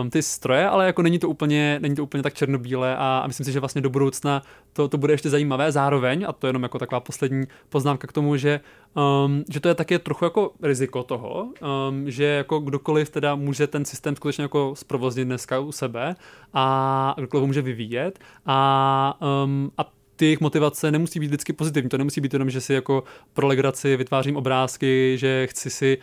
um, 0.00 0.10
ty 0.10 0.22
stroje, 0.22 0.68
ale 0.68 0.86
jako 0.86 1.02
není 1.02 1.18
to 1.18 1.28
úplně, 1.28 1.78
není 1.82 1.94
to 1.94 2.02
úplně 2.02 2.22
tak 2.22 2.34
černobílé 2.34 2.96
a, 2.96 3.20
a 3.24 3.26
myslím 3.26 3.44
si, 3.44 3.52
že 3.52 3.60
vlastně 3.60 3.80
do 3.80 3.90
budoucna 3.90 4.42
to, 4.72 4.88
to 4.88 4.98
bude 4.98 5.12
ještě 5.12 5.30
zajímavé 5.30 5.72
zároveň 5.72 6.24
a 6.28 6.32
to 6.32 6.46
je 6.46 6.48
jenom 6.48 6.62
jako 6.62 6.78
taková 6.78 7.00
poslední 7.00 7.44
poznámka 7.68 8.06
k 8.06 8.12
tomu, 8.12 8.36
že, 8.36 8.60
um, 9.24 9.44
že 9.52 9.60
to 9.60 9.68
je 9.68 9.74
také 9.74 9.98
trochu 9.98 10.24
jako 10.24 10.52
riziko 10.62 11.02
toho, 11.02 11.48
um, 11.88 12.10
že 12.10 12.24
jako 12.24 12.58
kdokoliv 12.58 13.10
teda 13.10 13.34
může 13.34 13.66
ten 13.66 13.84
systém 13.84 14.16
skutečně 14.16 14.42
jako 14.42 14.74
zprovoznit 14.76 15.26
dneska 15.26 15.58
u 15.58 15.72
sebe 15.72 16.16
a 16.54 17.14
kdokoliv 17.18 17.40
ho 17.40 17.46
může 17.46 17.62
vyvíjet 17.62 18.18
a, 18.46 19.18
um, 19.44 19.70
a 19.78 20.01
ty 20.22 20.26
jejich 20.26 20.40
motivace 20.40 20.90
nemusí 20.90 21.20
být 21.20 21.26
vždycky 21.26 21.52
pozitivní. 21.52 21.90
To 21.90 21.98
nemusí 21.98 22.20
být 22.20 22.32
jenom, 22.32 22.50
že 22.50 22.60
si 22.60 22.74
jako 22.74 23.04
pro 23.32 23.46
legraci 23.46 23.96
vytvářím 23.96 24.36
obrázky, 24.36 25.14
že 25.18 25.46
chci 25.46 25.70
si, 25.70 25.98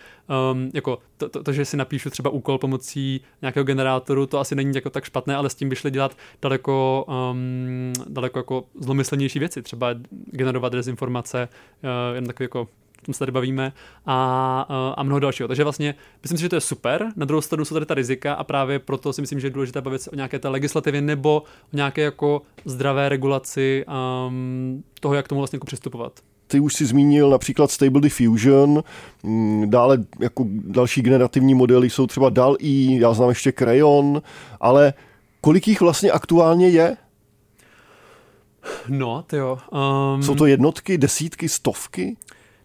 um, 0.52 0.72
jako 0.74 1.00
to, 1.18 1.30
to, 1.30 1.44
to, 1.44 1.54
že 1.54 1.66
si 1.66 1.78
napíšu 1.78 2.10
třeba 2.10 2.30
úkol 2.30 2.58
pomocí 2.58 3.22
nějakého 3.42 3.64
generátoru, 3.64 4.26
to 4.26 4.40
asi 4.40 4.56
není 4.56 4.76
jako 4.76 4.90
tak 4.90 5.04
špatné, 5.04 5.36
ale 5.36 5.50
s 5.50 5.56
tím 5.56 5.70
by 5.70 5.76
šli 5.76 5.92
dělat 5.92 6.18
daleko, 6.42 7.06
um, 7.32 7.94
daleko 8.08 8.40
jako 8.40 8.64
zlomyslnější 8.80 9.40
věci, 9.40 9.62
třeba 9.62 9.96
generovat 10.26 10.74
dezinformace, 10.74 11.48
uh, 11.84 12.16
jen 12.16 12.26
takový 12.26 12.44
jako 12.44 12.68
tom 13.10 13.14
se 13.14 13.20
tady 13.20 13.32
bavíme, 13.32 13.74
a, 14.06 14.94
a 14.98 15.04
mnoho 15.04 15.20
dalšího. 15.20 15.48
Takže 15.48 15.64
vlastně 15.64 15.96
myslím 16.24 16.38
si, 16.38 16.42
že 16.42 16.50
to 16.50 16.56
je 16.56 16.62
super. 16.62 17.12
Na 17.16 17.26
druhou 17.26 17.42
stranu 17.42 17.66
jsou 17.66 17.76
tady 17.76 17.86
ta 17.86 17.94
rizika 17.94 18.34
a 18.34 18.44
právě 18.44 18.80
proto 18.80 19.14
si 19.14 19.22
myslím, 19.22 19.40
že 19.40 19.48
je 19.48 19.52
důležité 19.52 19.82
bavit 19.82 20.02
se 20.02 20.10
o 20.10 20.16
nějaké 20.16 20.40
té 20.40 20.48
legislativě 20.48 21.02
nebo 21.02 21.44
o 21.74 21.76
nějaké 21.76 22.02
jako 22.02 22.42
zdravé 22.66 23.10
regulaci 23.10 23.86
um, 24.28 24.84
toho, 25.00 25.14
jak 25.14 25.26
k 25.26 25.30
tomu 25.30 25.42
vlastně 25.42 25.58
jako 25.58 25.66
přistupovat 25.66 26.20
ty 26.48 26.60
už 26.60 26.74
si 26.74 26.86
zmínil 26.86 27.30
například 27.30 27.72
Stable 27.72 28.02
Diffusion, 28.02 28.84
mm, 29.24 29.70
dále 29.70 29.98
jako 30.20 30.46
další 30.50 31.02
generativní 31.02 31.54
modely 31.54 31.90
jsou 31.90 32.08
třeba 32.08 32.30
DAL-E, 32.30 33.00
já 33.00 33.14
znám 33.14 33.30
ještě 33.30 33.52
Crayon, 33.52 34.22
ale 34.60 34.94
kolik 35.42 35.68
jich 35.68 35.82
vlastně 35.82 36.12
aktuálně 36.12 36.70
je? 36.70 36.98
No, 38.88 39.24
ty 39.28 39.36
jo. 39.36 39.58
Um... 40.16 40.24
Jsou 40.24 40.36
to 40.36 40.46
jednotky, 40.46 40.98
desítky, 40.98 41.50
stovky? 41.50 42.18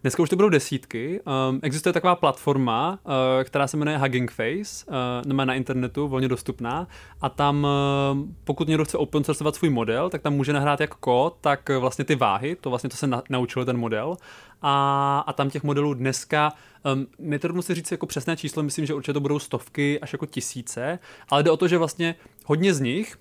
Dneska 0.04 0.22
už 0.22 0.28
to 0.28 0.36
budou 0.36 0.48
desítky. 0.48 1.20
Um, 1.50 1.60
existuje 1.62 1.92
taková 1.92 2.16
platforma, 2.16 2.98
uh, 3.04 3.12
která 3.44 3.66
se 3.66 3.76
jmenuje 3.76 3.98
Hugging 3.98 4.30
Face, 4.30 4.86
uh, 5.26 5.44
na 5.44 5.54
internetu, 5.54 6.08
volně 6.08 6.28
dostupná. 6.28 6.88
A 7.20 7.28
tam, 7.28 7.66
uh, 8.12 8.28
pokud 8.44 8.68
někdo 8.68 8.84
chce 8.84 8.98
open 8.98 9.24
sourceovat 9.24 9.54
svůj 9.54 9.70
model, 9.70 10.10
tak 10.10 10.22
tam 10.22 10.32
může 10.32 10.52
nahrát 10.52 10.80
jak 10.80 10.94
kód, 10.94 11.36
tak 11.40 11.70
vlastně 11.78 12.04
ty 12.04 12.14
váhy, 12.14 12.56
to 12.60 12.70
vlastně 12.70 12.90
to 12.90 12.96
se 12.96 13.06
na, 13.06 13.22
naučil 13.30 13.64
ten 13.64 13.76
model. 13.76 14.16
A, 14.62 15.24
a 15.26 15.32
tam 15.32 15.50
těch 15.50 15.62
modelů 15.62 15.94
dneska, 15.94 16.52
um, 16.94 17.06
netrudno 17.18 17.62
si 17.62 17.74
říct 17.74 17.92
jako 17.92 18.06
přesné 18.06 18.36
číslo, 18.36 18.62
myslím, 18.62 18.86
že 18.86 18.94
určitě 18.94 19.12
to 19.12 19.20
budou 19.20 19.38
stovky 19.38 20.00
až 20.00 20.12
jako 20.12 20.26
tisíce, 20.26 20.98
ale 21.28 21.42
jde 21.42 21.50
o 21.50 21.56
to, 21.56 21.68
že 21.68 21.78
vlastně 21.78 22.14
hodně 22.46 22.74
z 22.74 22.80
nich 22.80 23.16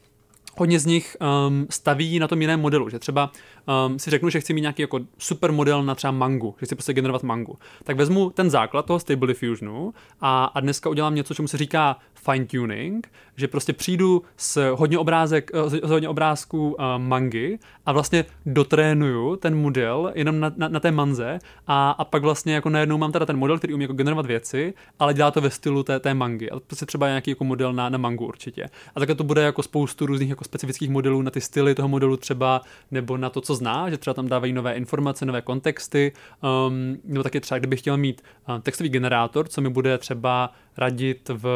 hodně 0.58 0.80
z 0.80 0.86
nich 0.86 1.18
um, 1.48 1.68
staví 1.70 2.20
na 2.20 2.28
tom 2.28 2.42
jiném 2.42 2.60
modelu, 2.60 2.90
že 2.90 3.00
třeba 3.00 3.32
um, 3.88 4.00
si 4.00 4.10
řeknu, 4.10 4.30
že 4.30 4.40
chci 4.40 4.54
mít 4.54 4.62
nějaký 4.62 4.82
jako 4.82 5.00
super 5.18 5.52
model 5.52 5.84
na 5.84 5.96
třeba 5.96 6.12
mangu, 6.12 6.56
že 6.60 6.66
chci 6.66 6.76
prostě 6.76 6.94
generovat 6.94 7.24
mangu. 7.24 7.58
Tak 7.84 7.98
vezmu 7.98 8.30
ten 8.30 8.50
základ 8.50 8.86
toho 8.86 9.00
Stable 9.00 9.28
Diffusionu 9.28 9.94
a, 10.22 10.46
a 10.46 10.60
dneska 10.60 10.90
udělám 10.90 11.16
něco, 11.16 11.34
čemu 11.34 11.48
se 11.48 11.58
říká 11.58 11.98
fine 12.32 12.46
tuning, 12.46 13.12
že 13.36 13.48
prostě 13.48 13.74
přijdu 13.74 14.24
s 14.38 14.74
hodně 14.74 14.98
obrázek, 14.98 15.52
s 15.68 15.90
hodně 15.90 16.10
obrázků 16.10 16.70
uh, 16.70 16.76
mangy 16.98 17.60
a 17.86 17.92
vlastně 17.92 18.26
dotrénuju 18.46 19.36
ten 19.36 19.56
model 19.56 20.12
jenom 20.16 20.40
na, 20.40 20.52
na, 20.58 20.68
na 20.68 20.80
té 20.80 20.92
manze 20.92 21.40
a, 21.68 21.92
a 21.92 22.06
pak 22.06 22.22
vlastně 22.22 22.54
jako 22.54 22.70
najednou 22.70 22.98
mám 22.98 23.12
teda 23.12 23.26
ten 23.26 23.38
model, 23.38 23.58
který 23.58 23.74
umí 23.74 23.84
jako 23.84 23.94
generovat 23.94 24.26
věci, 24.26 24.74
ale 25.00 25.14
dělá 25.14 25.32
to 25.32 25.42
ve 25.42 25.50
stylu 25.50 25.84
té, 25.84 26.00
té 26.00 26.14
mangy. 26.14 26.50
A 26.52 26.60
prostě 26.60 26.86
třeba 26.86 27.08
nějaký 27.08 27.32
jako 27.32 27.44
model 27.44 27.74
na, 27.74 27.90
na 27.90 27.98
mangu 27.98 28.28
určitě. 28.28 28.64
A 28.96 29.00
takhle 29.00 29.16
to 29.16 29.24
bude 29.24 29.42
jako 29.42 29.64
spoustu 29.64 30.06
různých 30.06 30.30
jako 30.30 30.44
specifických 30.44 30.90
modelů 30.90 31.22
na 31.22 31.32
ty 31.32 31.42
styly 31.42 31.76
toho 31.76 31.88
modelu 31.88 32.18
třeba, 32.18 32.62
nebo 32.92 33.18
na 33.18 33.30
to, 33.30 33.42
co 33.42 33.56
zná, 33.56 33.90
že 33.90 33.98
třeba 33.98 34.14
tam 34.14 34.28
dávají 34.28 34.54
nové 34.54 34.74
informace, 34.74 35.26
nové 35.26 35.42
kontexty, 35.42 36.12
um, 36.68 36.98
nebo 37.04 37.24
taky 37.24 37.40
třeba, 37.40 37.60
kdybych 37.60 37.80
chtěl 37.80 37.98
mít 37.98 38.22
uh, 38.50 38.60
textový 38.60 38.90
generátor, 38.90 39.48
co 39.48 39.62
mi 39.62 39.70
bude 39.70 39.98
třeba 39.98 40.54
radit 40.78 41.30
v, 41.30 41.48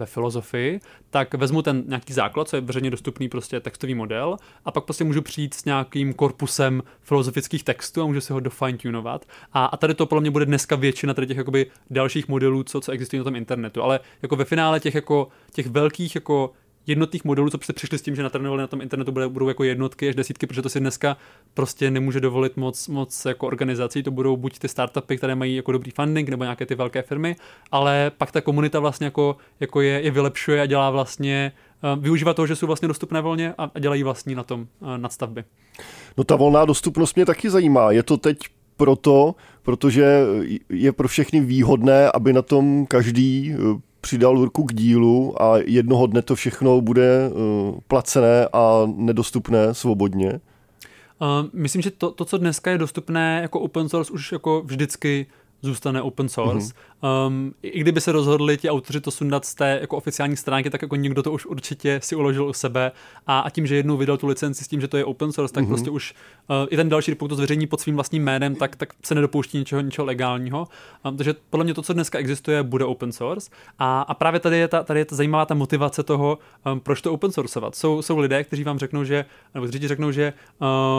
ve 0.00 0.06
filozofii, 0.06 0.80
tak 1.10 1.34
vezmu 1.34 1.62
ten 1.62 1.84
nějaký 1.86 2.12
základ, 2.12 2.48
co 2.48 2.56
je 2.56 2.60
veřejně 2.60 2.90
dostupný 2.90 3.28
prostě 3.28 3.60
textový 3.60 3.94
model 3.94 4.36
a 4.64 4.70
pak 4.70 4.84
prostě 4.84 5.04
můžu 5.04 5.22
přijít 5.22 5.54
s 5.54 5.64
nějakým 5.64 6.14
korpusem 6.14 6.82
filozofických 7.02 7.64
textů 7.64 8.02
a 8.02 8.06
můžu 8.06 8.20
si 8.20 8.32
ho 8.32 8.40
dofine 8.40 8.78
tunovat. 8.78 9.26
A, 9.52 9.64
a 9.64 9.76
tady 9.76 9.94
to 9.94 10.06
podle 10.06 10.20
mě 10.20 10.30
bude 10.30 10.46
dneska 10.46 10.76
většina 10.76 11.14
tady 11.14 11.26
těch 11.26 11.36
jakoby 11.36 11.66
dalších 11.90 12.28
modelů, 12.28 12.62
co, 12.62 12.80
co 12.80 12.92
existují 12.92 13.18
na 13.18 13.24
tom 13.24 13.36
internetu. 13.36 13.82
Ale 13.82 14.00
jako 14.22 14.36
ve 14.36 14.44
finále 14.44 14.80
těch 14.80 14.94
jako 14.94 15.28
těch 15.52 15.66
velkých 15.66 16.14
jako 16.14 16.52
jednotných 16.86 17.24
modelů, 17.24 17.50
co 17.50 17.58
jste 17.62 17.72
přišli 17.72 17.98
s 17.98 18.02
tím, 18.02 18.16
že 18.16 18.22
natrénovali 18.22 18.60
na 18.60 18.66
tom 18.66 18.80
internetu, 18.80 19.12
budou 19.12 19.48
jako 19.48 19.64
jednotky 19.64 20.08
až 20.08 20.14
desítky, 20.14 20.46
protože 20.46 20.62
to 20.62 20.68
si 20.68 20.80
dneska 20.80 21.16
prostě 21.54 21.90
nemůže 21.90 22.20
dovolit 22.20 22.56
moc, 22.56 22.88
moc 22.88 23.24
jako 23.24 23.46
organizací. 23.46 24.02
To 24.02 24.10
budou 24.10 24.36
buď 24.36 24.58
ty 24.58 24.68
startupy, 24.68 25.16
které 25.16 25.34
mají 25.34 25.56
jako 25.56 25.72
dobrý 25.72 25.90
funding, 25.90 26.28
nebo 26.28 26.44
nějaké 26.44 26.66
ty 26.66 26.74
velké 26.74 27.02
firmy, 27.02 27.36
ale 27.72 28.12
pak 28.18 28.32
ta 28.32 28.40
komunita 28.40 28.80
vlastně 28.80 29.04
jako, 29.04 29.36
jako 29.60 29.80
je, 29.80 30.00
je 30.00 30.10
vylepšuje 30.10 30.60
a 30.60 30.66
dělá 30.66 30.90
vlastně 30.90 31.52
uh, 31.96 32.02
využívá 32.02 32.34
toho, 32.34 32.46
že 32.46 32.56
jsou 32.56 32.66
vlastně 32.66 32.88
dostupné 32.88 33.20
volně 33.20 33.54
a, 33.58 33.70
dělají 33.80 34.02
vlastní 34.02 34.34
na 34.34 34.42
tom 34.42 34.60
uh, 34.60 34.98
nadstavby. 34.98 35.44
No 36.16 36.24
ta 36.24 36.36
volná 36.36 36.64
dostupnost 36.64 37.16
mě 37.16 37.26
taky 37.26 37.50
zajímá. 37.50 37.90
Je 37.90 38.02
to 38.02 38.16
teď 38.16 38.38
proto, 38.76 39.34
protože 39.62 40.22
je 40.68 40.92
pro 40.92 41.08
všechny 41.08 41.40
výhodné, 41.40 42.10
aby 42.14 42.32
na 42.32 42.42
tom 42.42 42.86
každý 42.86 43.52
eh, 43.52 43.80
přidal 44.00 44.44
ruku 44.44 44.64
k 44.64 44.74
dílu 44.74 45.42
a 45.42 45.56
jednoho 45.56 46.06
dne 46.06 46.22
to 46.22 46.34
všechno 46.34 46.80
bude 46.80 47.30
uh, 47.30 47.78
placené 47.88 48.48
a 48.52 48.82
nedostupné 48.96 49.74
svobodně? 49.74 50.40
Uh, 51.20 51.48
myslím, 51.52 51.82
že 51.82 51.90
to, 51.90 52.10
to, 52.10 52.24
co 52.24 52.38
dneska 52.38 52.70
je 52.70 52.78
dostupné 52.78 53.38
jako 53.42 53.60
open 53.60 53.88
source, 53.88 54.12
už 54.12 54.32
jako 54.32 54.62
vždycky 54.66 55.26
zůstane 55.62 56.02
open 56.02 56.28
source. 56.28 56.66
Mm-hmm. 56.66 56.76
Um, 57.26 57.54
I 57.62 57.80
kdyby 57.80 58.00
se 58.00 58.12
rozhodli 58.12 58.56
ti 58.56 58.70
autoři 58.70 59.00
to 59.00 59.10
sundat 59.10 59.44
z 59.44 59.54
té 59.54 59.78
jako 59.80 59.96
oficiální 59.96 60.36
stránky, 60.36 60.70
tak 60.70 60.82
jako 60.82 60.96
někdo 60.96 61.22
to 61.22 61.32
už 61.32 61.46
určitě 61.46 62.00
si 62.02 62.16
uložil 62.16 62.48
u 62.48 62.52
sebe 62.52 62.92
a, 63.26 63.40
a 63.40 63.50
tím, 63.50 63.66
že 63.66 63.76
jednou 63.76 63.96
vydal 63.96 64.16
tu 64.16 64.26
licenci 64.26 64.64
s 64.64 64.68
tím, 64.68 64.80
že 64.80 64.88
to 64.88 64.96
je 64.96 65.04
open 65.04 65.32
source, 65.32 65.54
tak 65.54 65.64
mm-hmm. 65.64 65.68
prostě 65.68 65.90
už 65.90 66.14
uh, 66.48 66.56
i 66.70 66.76
ten 66.76 66.88
další, 66.88 67.14
pokud 67.14 67.28
to 67.28 67.34
zveřejní 67.34 67.66
pod 67.66 67.80
svým 67.80 67.94
vlastním 67.94 68.24
jménem, 68.24 68.54
tak, 68.54 68.76
tak 68.76 68.92
se 69.04 69.14
nedopouští 69.14 69.58
ničeho, 69.58 69.80
ničeho 69.80 70.06
legálního. 70.06 70.68
Um, 71.04 71.16
takže 71.16 71.34
podle 71.50 71.64
mě 71.64 71.74
to, 71.74 71.82
co 71.82 71.92
dneska 71.92 72.18
existuje, 72.18 72.62
bude 72.62 72.84
open 72.84 73.12
source. 73.12 73.50
A, 73.78 74.02
a 74.02 74.14
právě 74.14 74.40
tady 74.40 74.58
je 74.58 74.68
ta, 74.68 74.82
tady 74.82 75.00
je 75.00 75.04
ta 75.04 75.16
zajímavá 75.16 75.46
ta 75.46 75.54
motivace 75.54 76.02
toho, 76.02 76.38
um, 76.72 76.80
proč 76.80 77.00
to 77.00 77.12
open 77.12 77.32
sourceovat. 77.32 77.74
Jsou, 77.74 78.02
jsou 78.02 78.18
lidé, 78.18 78.44
kteří 78.44 78.64
vám 78.64 78.78
řeknou, 78.78 79.04
že, 79.04 79.24
nebo 79.54 79.66
kteří 79.66 79.88
řeknou, 79.88 80.10
že 80.10 80.32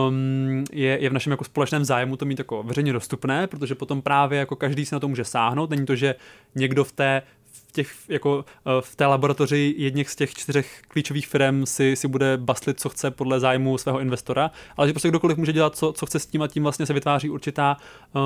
um, 0.08 0.64
je, 0.72 0.98
je 1.02 1.10
v 1.10 1.14
našem 1.14 1.32
jako 1.32 1.44
společném 1.44 1.86
zájmu 1.86 2.18
to 2.18 2.26
mít 2.26 2.40
jako 2.40 2.64
veřejně 2.64 2.94
dostupné, 2.94 3.48
protože 3.48 3.76
potom 3.76 4.02
právě 4.02 4.40
jako 4.40 4.56
každý 4.56 4.86
si 4.86 4.96
na 4.96 5.00
to 5.00 5.08
může 5.08 5.24
sáhnout. 5.24 5.70
Není 5.70 5.86
to, 5.86 5.91
že 5.96 6.16
někdo 6.56 6.84
v 6.84 6.92
té 6.92 7.22
v, 7.52 7.72
těch, 7.72 7.94
jako 8.10 8.46
eh, 8.66 8.82
v 8.82 8.96
té 8.96 9.06
laboratoři 9.06 9.76
jedněch 9.78 10.10
z 10.10 10.16
těch 10.16 10.34
čtyřech 10.34 10.82
klíčových 10.88 11.28
firm 11.28 11.66
si, 11.66 11.96
si 11.96 12.08
bude 12.08 12.38
bastlit, 12.38 12.80
co 12.80 12.90
chce 12.90 13.12
podle 13.12 13.40
zájmu 13.40 13.78
svého 13.78 14.00
investora, 14.00 14.52
ale 14.78 14.88
že 14.88 14.94
prostě 14.94 15.10
kdokoliv 15.10 15.38
může 15.38 15.54
dělat, 15.54 15.76
co, 15.76 15.94
co 15.94 16.06
chce 16.06 16.20
s 16.20 16.26
tím 16.26 16.42
a 16.42 16.48
tím 16.48 16.64
vlastně 16.64 16.86
se 16.86 16.94
vytváří 16.94 17.30
určitá 17.30 17.78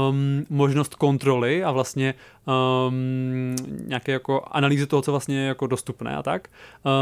um, 0.09 0.45
možnost 0.49 0.95
kontroly 0.95 1.63
a 1.63 1.71
vlastně 1.71 2.13
um, 2.87 3.55
nějaké 3.87 4.11
jako 4.11 4.43
analýzy 4.51 4.87
toho, 4.87 5.01
co 5.01 5.11
vlastně 5.11 5.39
je 5.39 5.47
jako 5.47 5.67
dostupné 5.67 6.15
a 6.15 6.23
tak. 6.23 6.47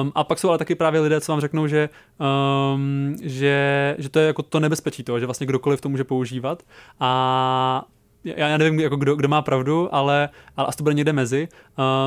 Um, 0.02 0.12
a 0.16 0.24
pak 0.24 0.40
jsou 0.40 0.50
ale 0.50 0.58
taky 0.58 0.76
právě 0.76 1.02
lidé, 1.02 1.22
co 1.22 1.32
vám 1.32 1.42
řeknou, 1.42 1.68
že, 1.68 1.90
um, 2.76 3.16
že, 3.22 3.96
že 4.00 4.10
to 4.10 4.20
je 4.20 4.28
jako 4.28 4.44
to 4.44 4.60
nebezpečí 4.60 5.04
toho, 5.04 5.20
že 5.20 5.26
vlastně 5.26 5.48
kdokoliv 5.48 5.82
to 5.82 5.90
může 5.90 6.04
používat 6.04 6.64
a 7.00 7.86
já, 8.24 8.58
nevím, 8.58 8.80
jako 8.80 8.96
kdo, 8.96 9.16
kdo 9.16 9.28
má 9.28 9.42
pravdu, 9.42 9.96
ale, 9.96 10.30
ale 10.58 10.68
asi 10.68 10.78
to 10.78 10.84
bude 10.84 10.96
někde 10.96 11.14
mezi. 11.14 11.48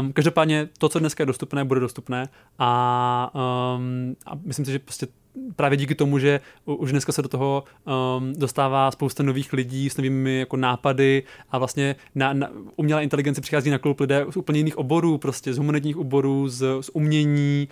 Um, 0.01 0.13
každopádně 0.13 0.69
to, 0.79 0.89
co 0.89 0.99
dneska 0.99 1.23
je 1.23 1.27
dostupné, 1.27 1.65
bude 1.65 1.81
dostupné 1.81 2.29
a, 2.59 3.31
um, 3.77 4.17
a 4.27 4.33
myslím 4.45 4.65
si, 4.65 4.73
že 4.73 4.79
prostě 4.79 5.07
právě 5.57 5.77
díky 5.77 5.95
tomu, 5.95 6.19
že 6.19 6.41
už 6.65 6.91
dneska 6.91 7.13
se 7.13 7.23
do 7.23 7.29
toho 7.29 7.65
um, 8.19 8.33
dostává 8.37 8.91
spousta 8.91 9.23
nových 9.23 9.53
lidí 9.53 9.91
s 9.91 9.97
novými 9.97 10.39
jako 10.39 10.57
nápady 10.57 11.23
a 11.51 11.59
vlastně 11.59 11.97
na, 12.15 12.33
na 12.33 12.51
umělé 12.77 13.03
inteligenci 13.03 13.41
přichází 13.41 13.71
na 13.71 13.79
klub 13.79 14.01
lidé 14.01 14.27
z 14.31 14.37
úplně 14.37 14.59
jiných 14.59 14.79
oborů, 14.79 15.19
prostě 15.19 15.55
z 15.55 15.59
humanitních 15.59 15.97
oborů, 15.97 16.49
z, 16.49 16.67
z 16.81 16.91
umění 16.93 17.69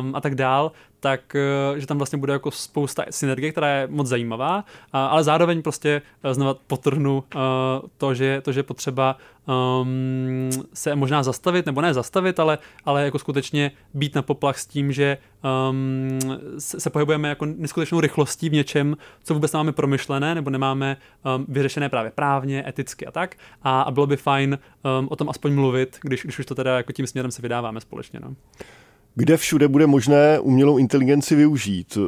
um, 0.00 0.16
a 0.16 0.20
tak 0.20 0.34
dál, 0.34 0.72
tak 1.04 1.36
uh, 1.70 1.78
že 1.78 1.86
tam 1.86 1.98
vlastně 1.98 2.18
bude 2.18 2.32
jako 2.32 2.50
spousta 2.50 3.04
synergie, 3.10 3.52
která 3.52 3.68
je 3.68 3.86
moc 3.90 4.06
zajímavá, 4.06 4.64
ale 4.92 5.24
zároveň 5.24 5.62
prostě 5.62 6.02
uh, 6.24 6.32
znova 6.32 6.54
potrhnu 6.66 7.24
uh, 7.34 7.40
to, 7.96 8.14
že, 8.14 8.40
to, 8.40 8.52
že 8.52 8.62
potřeba 8.62 9.16
um, 9.46 10.50
se 10.74 10.96
možná 10.96 11.22
zastavit, 11.22 11.66
nebo 11.66 11.80
ne 11.80 11.94
zastavit, 11.94 12.40
ale, 12.40 12.58
ale 12.84 13.04
jako 13.04 13.18
skutečně 13.18 13.70
být 13.94 14.14
na 14.14 14.22
poplach 14.22 14.58
s 14.58 14.66
tím, 14.66 14.92
že 14.92 15.18
um, 15.70 16.18
se, 16.58 16.80
se 16.80 16.90
pohybujeme 16.90 17.28
jako 17.28 17.46
neskutečnou 17.46 18.00
rychlostí 18.00 18.48
v 18.48 18.52
něčem, 18.52 18.96
co 19.24 19.34
vůbec 19.34 19.52
nemáme 19.52 19.72
promyšlené, 19.72 20.34
nebo 20.34 20.50
nemáme 20.50 20.96
um, 21.36 21.46
vyřešené 21.48 21.88
právě 21.88 22.12
právně, 22.14 22.64
eticky 22.68 23.06
a 23.06 23.10
tak. 23.10 23.36
A, 23.62 23.82
a 23.82 23.90
bylo 23.90 24.06
by 24.06 24.16
fajn 24.16 24.58
um, 24.98 25.08
o 25.10 25.16
tom 25.16 25.28
aspoň 25.28 25.54
mluvit, 25.54 25.98
když, 26.02 26.22
když 26.22 26.38
už 26.38 26.46
to 26.46 26.54
teda 26.54 26.76
jako 26.76 26.92
tím 26.92 27.06
směrem 27.06 27.30
se 27.30 27.42
vydáváme 27.42 27.80
společně. 27.80 28.20
No. 28.20 28.34
Kde 29.14 29.36
všude 29.36 29.68
bude 29.68 29.86
možné 29.86 30.40
umělou 30.40 30.78
inteligenci 30.78 31.36
využít? 31.36 31.98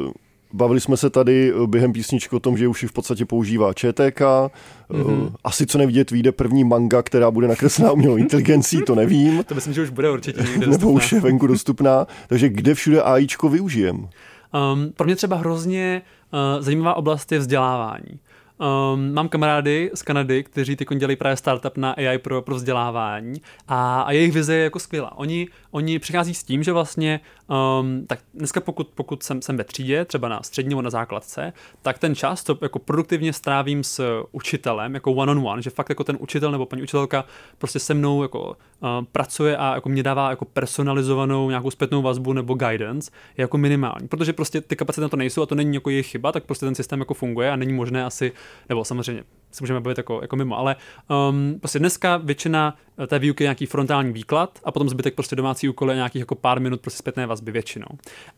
Bavili 0.52 0.80
jsme 0.80 0.96
se 0.96 1.10
tady 1.10 1.52
eh, 1.52 1.66
během 1.66 1.92
písničky 1.92 2.36
o 2.36 2.40
tom, 2.40 2.58
že 2.58 2.68
už 2.68 2.82
ji 2.82 2.88
v 2.88 2.92
podstatě 2.92 3.24
používá 3.24 3.72
ČTK. 3.72 4.20
Mm-hmm. 4.20 5.32
Asi 5.44 5.66
co 5.66 5.78
nevidět, 5.78 6.10
vyjde 6.10 6.32
první 6.32 6.64
manga, 6.64 7.02
která 7.02 7.30
bude 7.30 7.48
nakreslená 7.48 7.92
umělou 7.92 8.16
inteligencí, 8.16 8.82
to 8.82 8.94
nevím. 8.94 9.44
to 9.48 9.54
myslím, 9.54 9.74
že 9.74 9.82
už 9.82 9.90
bude 9.90 10.10
určitě 10.10 10.42
někde 10.42 10.66
Nebo 10.66 10.90
už 10.90 11.12
je 11.12 11.20
venku 11.20 11.46
dostupná. 11.46 12.06
Takže 12.28 12.48
kde 12.48 12.74
všude 12.74 13.02
AIčko 13.02 13.48
využijem? 13.48 13.96
Um, 13.96 14.92
pro 14.96 15.04
mě 15.04 15.16
třeba 15.16 15.36
hrozně 15.36 16.02
uh, 16.32 16.62
zajímavá 16.62 16.94
oblast 16.94 17.32
je 17.32 17.38
vzdělávání. 17.38 18.18
Um, 18.58 19.12
mám 19.12 19.28
kamarády 19.28 19.90
z 19.94 20.02
Kanady, 20.02 20.42
kteří 20.42 20.76
teď 20.76 20.88
dělají 20.96 21.16
právě 21.16 21.36
startup 21.36 21.76
na 21.76 21.92
AI 21.92 22.18
pro, 22.18 22.42
pro 22.42 22.54
vzdělávání 22.54 23.40
a, 23.68 24.00
a 24.00 24.12
jejich 24.12 24.32
vize 24.32 24.54
je 24.54 24.64
jako 24.64 24.78
skvělá. 24.78 25.18
Oni, 25.18 25.48
oni 25.70 25.98
přichází 25.98 26.34
s 26.34 26.44
tím, 26.44 26.62
že 26.62 26.72
vlastně, 26.72 27.20
um, 27.80 28.06
tak 28.06 28.18
dneska 28.34 28.60
pokud, 28.60 28.88
pokud 28.94 29.22
jsem, 29.22 29.42
jsem 29.42 29.56
ve 29.56 29.64
třídě, 29.64 30.04
třeba 30.04 30.28
na 30.28 30.42
střední 30.42 30.68
nebo 30.68 30.82
na 30.82 30.90
základce, 30.90 31.52
tak 31.82 31.98
ten 31.98 32.14
čas 32.14 32.44
to 32.44 32.58
jako 32.62 32.78
produktivně 32.78 33.32
strávím 33.32 33.84
s 33.84 34.22
učitelem, 34.32 34.94
jako 34.94 35.12
one 35.12 35.32
on 35.32 35.46
one, 35.46 35.62
že 35.62 35.70
fakt 35.70 35.88
jako 35.88 36.04
ten 36.04 36.16
učitel 36.20 36.52
nebo 36.52 36.66
paní 36.66 36.82
učitelka 36.82 37.24
prostě 37.58 37.78
se 37.78 37.94
mnou 37.94 38.22
jako 38.22 38.48
uh, 38.48 38.88
pracuje 39.12 39.56
a 39.56 39.74
jako 39.74 39.88
mě 39.88 40.02
dává 40.02 40.30
jako 40.30 40.44
personalizovanou 40.44 41.48
nějakou 41.48 41.70
zpětnou 41.70 42.02
vazbu 42.02 42.32
nebo 42.32 42.54
guidance, 42.54 43.10
je 43.36 43.42
jako 43.42 43.58
minimální, 43.58 44.08
protože 44.08 44.32
prostě 44.32 44.60
ty 44.60 44.76
kapacity 44.76 45.00
na 45.00 45.08
to 45.08 45.16
nejsou 45.16 45.42
a 45.42 45.46
to 45.46 45.54
není 45.54 45.74
jako 45.74 45.90
jejich 45.90 46.06
chyba, 46.06 46.32
tak 46.32 46.44
prostě 46.44 46.66
ten 46.66 46.74
systém 46.74 46.98
jako 46.98 47.14
funguje 47.14 47.50
a 47.50 47.56
není 47.56 47.72
možné 47.72 48.04
asi, 48.04 48.32
nebo 48.68 48.84
samozřejmě 48.84 49.24
se 49.52 49.62
můžeme 49.62 49.80
bavit 49.80 49.98
jako, 49.98 50.18
jako 50.22 50.36
mimo, 50.36 50.58
ale 50.58 50.76
um, 51.30 51.56
prostě 51.60 51.78
dneska 51.78 52.16
většina 52.16 52.76
té 53.06 53.18
výuky 53.18 53.44
je 53.44 53.46
nějaký 53.46 53.66
frontální 53.66 54.12
výklad 54.12 54.58
a 54.64 54.72
potom 54.72 54.88
zbytek 54.88 55.14
prostě 55.14 55.36
domácí 55.36 55.68
úkoly 55.68 55.94
nějakých 55.94 56.20
jako 56.20 56.34
pár 56.34 56.60
minut 56.60 56.80
prostě 56.80 56.98
zpětné 56.98 57.26
vazby 57.26 57.52
většinou. 57.52 57.86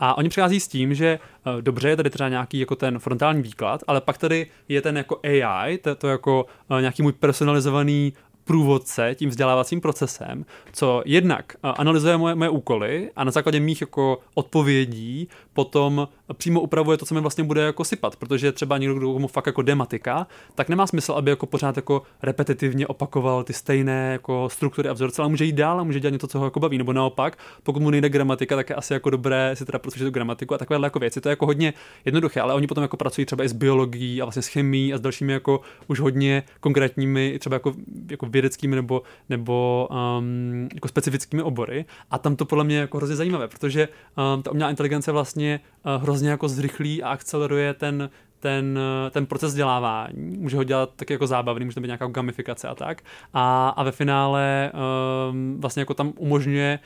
A 0.01 0.19
oni 0.19 0.29
přichází 0.29 0.61
s 0.61 0.69
tím, 0.69 0.95
že 0.95 1.19
uh, 1.47 1.63
dobře, 1.63 1.89
je 1.89 1.97
tady 1.97 2.11
třeba 2.11 2.29
nějaký 2.29 2.59
jako 2.59 2.77
ten 2.77 2.99
frontální 2.99 3.43
výklad, 3.43 3.85
ale 3.87 4.01
pak 4.01 4.19
tady 4.19 4.47
je 4.69 4.83
ten 4.83 4.97
jako 4.97 5.21
AI, 5.23 5.79
to, 5.79 5.95
to 5.95 6.09
jako 6.09 6.47
uh, 6.71 6.81
nějaký 6.81 7.03
můj 7.03 7.13
personalizovaný 7.13 8.13
průvodce 8.49 9.15
tím 9.15 9.31
vzdělávacím 9.31 9.81
procesem, 9.81 10.45
co 10.73 11.03
jednak 11.05 11.53
eh, 11.57 11.59
analyzuje 11.63 12.17
moje, 12.17 12.35
moje 12.35 12.51
úkoly 12.51 13.11
a 13.17 13.25
na 13.25 13.31
základě 13.31 13.61
mých 13.61 13.81
jako 13.81 14.21
odpovědí 14.35 15.29
potom 15.59 16.09
přímo 16.37 16.61
upravuje 16.61 16.99
to, 16.99 17.07
co 17.07 17.15
mi 17.15 17.21
vlastně 17.21 17.45
bude 17.45 17.63
jako 17.63 17.85
sypat, 17.85 18.17
protože 18.17 18.53
třeba 18.53 18.79
někdo, 18.79 18.95
kdo 18.95 19.19
mu 19.19 19.29
fakt 19.29 19.47
jako 19.47 19.63
dematika, 19.63 20.27
tak 20.55 20.69
nemá 20.69 20.87
smysl, 20.87 21.13
aby 21.13 21.31
jako 21.31 21.47
pořád 21.47 21.77
jako 21.77 22.03
repetitivně 22.23 22.87
opakoval 22.87 23.45
ty 23.45 23.53
stejné 23.53 24.13
jako 24.13 24.49
struktury 24.53 24.89
a 24.89 24.93
vzorce, 24.93 25.23
ale 25.23 25.29
může 25.29 25.45
jít 25.45 25.53
dál 25.53 25.81
a 25.81 25.85
může 25.85 26.01
dělat 26.01 26.11
něco, 26.11 26.27
co 26.27 26.39
ho 26.39 26.45
jako 26.45 26.61
baví, 26.61 26.79
nebo 26.79 26.93
naopak, 26.93 27.39
pokud 27.63 27.83
mu 27.83 27.91
nejde 27.91 28.09
gramatika, 28.09 28.57
tak 28.57 28.71
je 28.71 28.77
asi 28.77 28.93
jako 28.93 29.11
dobré 29.11 29.57
si 29.57 29.65
teda 29.65 29.79
prostě 29.79 30.05
tu 30.05 30.11
gramatiku 30.11 30.55
a 30.55 30.59
takovéhle 30.59 30.87
jako 30.87 30.99
věci. 30.99 31.21
To 31.21 31.29
je 31.29 31.31
jako 31.31 31.47
hodně 31.47 31.75
jednoduché, 32.05 32.41
ale 32.41 32.55
oni 32.55 32.67
potom 32.67 32.83
jako 32.83 32.97
pracují 32.97 33.27
třeba 33.27 33.45
i 33.45 33.49
s 33.49 33.53
biologií 33.53 34.23
a 34.23 34.25
vlastně 34.25 34.43
s 34.43 34.47
chemií 34.47 34.95
a 34.95 34.99
s 34.99 35.01
dalšími 35.01 35.33
jako 35.33 35.61
už 35.87 36.01
hodně 36.01 36.43
konkrétními, 36.61 37.39
třeba 37.39 37.57
jako, 37.57 37.73
jako 38.11 38.27
vědeckými 38.27 38.77
nebo, 38.77 39.03
nebo 39.29 39.89
um, 40.19 40.69
jako 40.75 40.89
specifickými 40.89 41.43
obory. 41.43 41.85
A 42.11 42.19
tam 42.19 42.37
to 42.37 42.45
podle 42.45 42.65
mě 42.65 42.79
jako 42.79 42.97
hrozně 42.97 43.17
zajímavé, 43.17 43.49
protože 43.49 43.89
um, 44.35 44.43
ta 44.43 44.51
umělá 44.51 44.71
inteligence 44.71 45.13
vlastně 45.13 45.48
uh, 45.57 46.03
hrozně 46.03 46.31
jako 46.31 46.49
zrychlí 46.49 47.03
a 47.03 47.09
akceleruje 47.09 47.75
ten, 47.75 48.11
ten, 48.41 48.79
ten 49.11 49.27
proces 49.27 49.49
vzdělávání. 49.49 50.39
Může 50.39 50.57
ho 50.57 50.65
dělat 50.65 50.91
taky 50.97 51.13
jako 51.13 51.27
zábavný, 51.27 51.65
může 51.65 51.75
to 51.75 51.81
být 51.81 51.87
nějaká 51.87 52.07
gamifikace 52.07 52.69
a 52.69 52.75
tak. 52.75 53.03
A, 53.35 53.69
a 53.69 53.83
ve 53.83 53.93
finále 53.93 54.73
um, 55.31 55.61
vlastně 55.61 55.81
jako 55.81 55.95
tam 55.95 56.13
umožňuje 56.17 56.79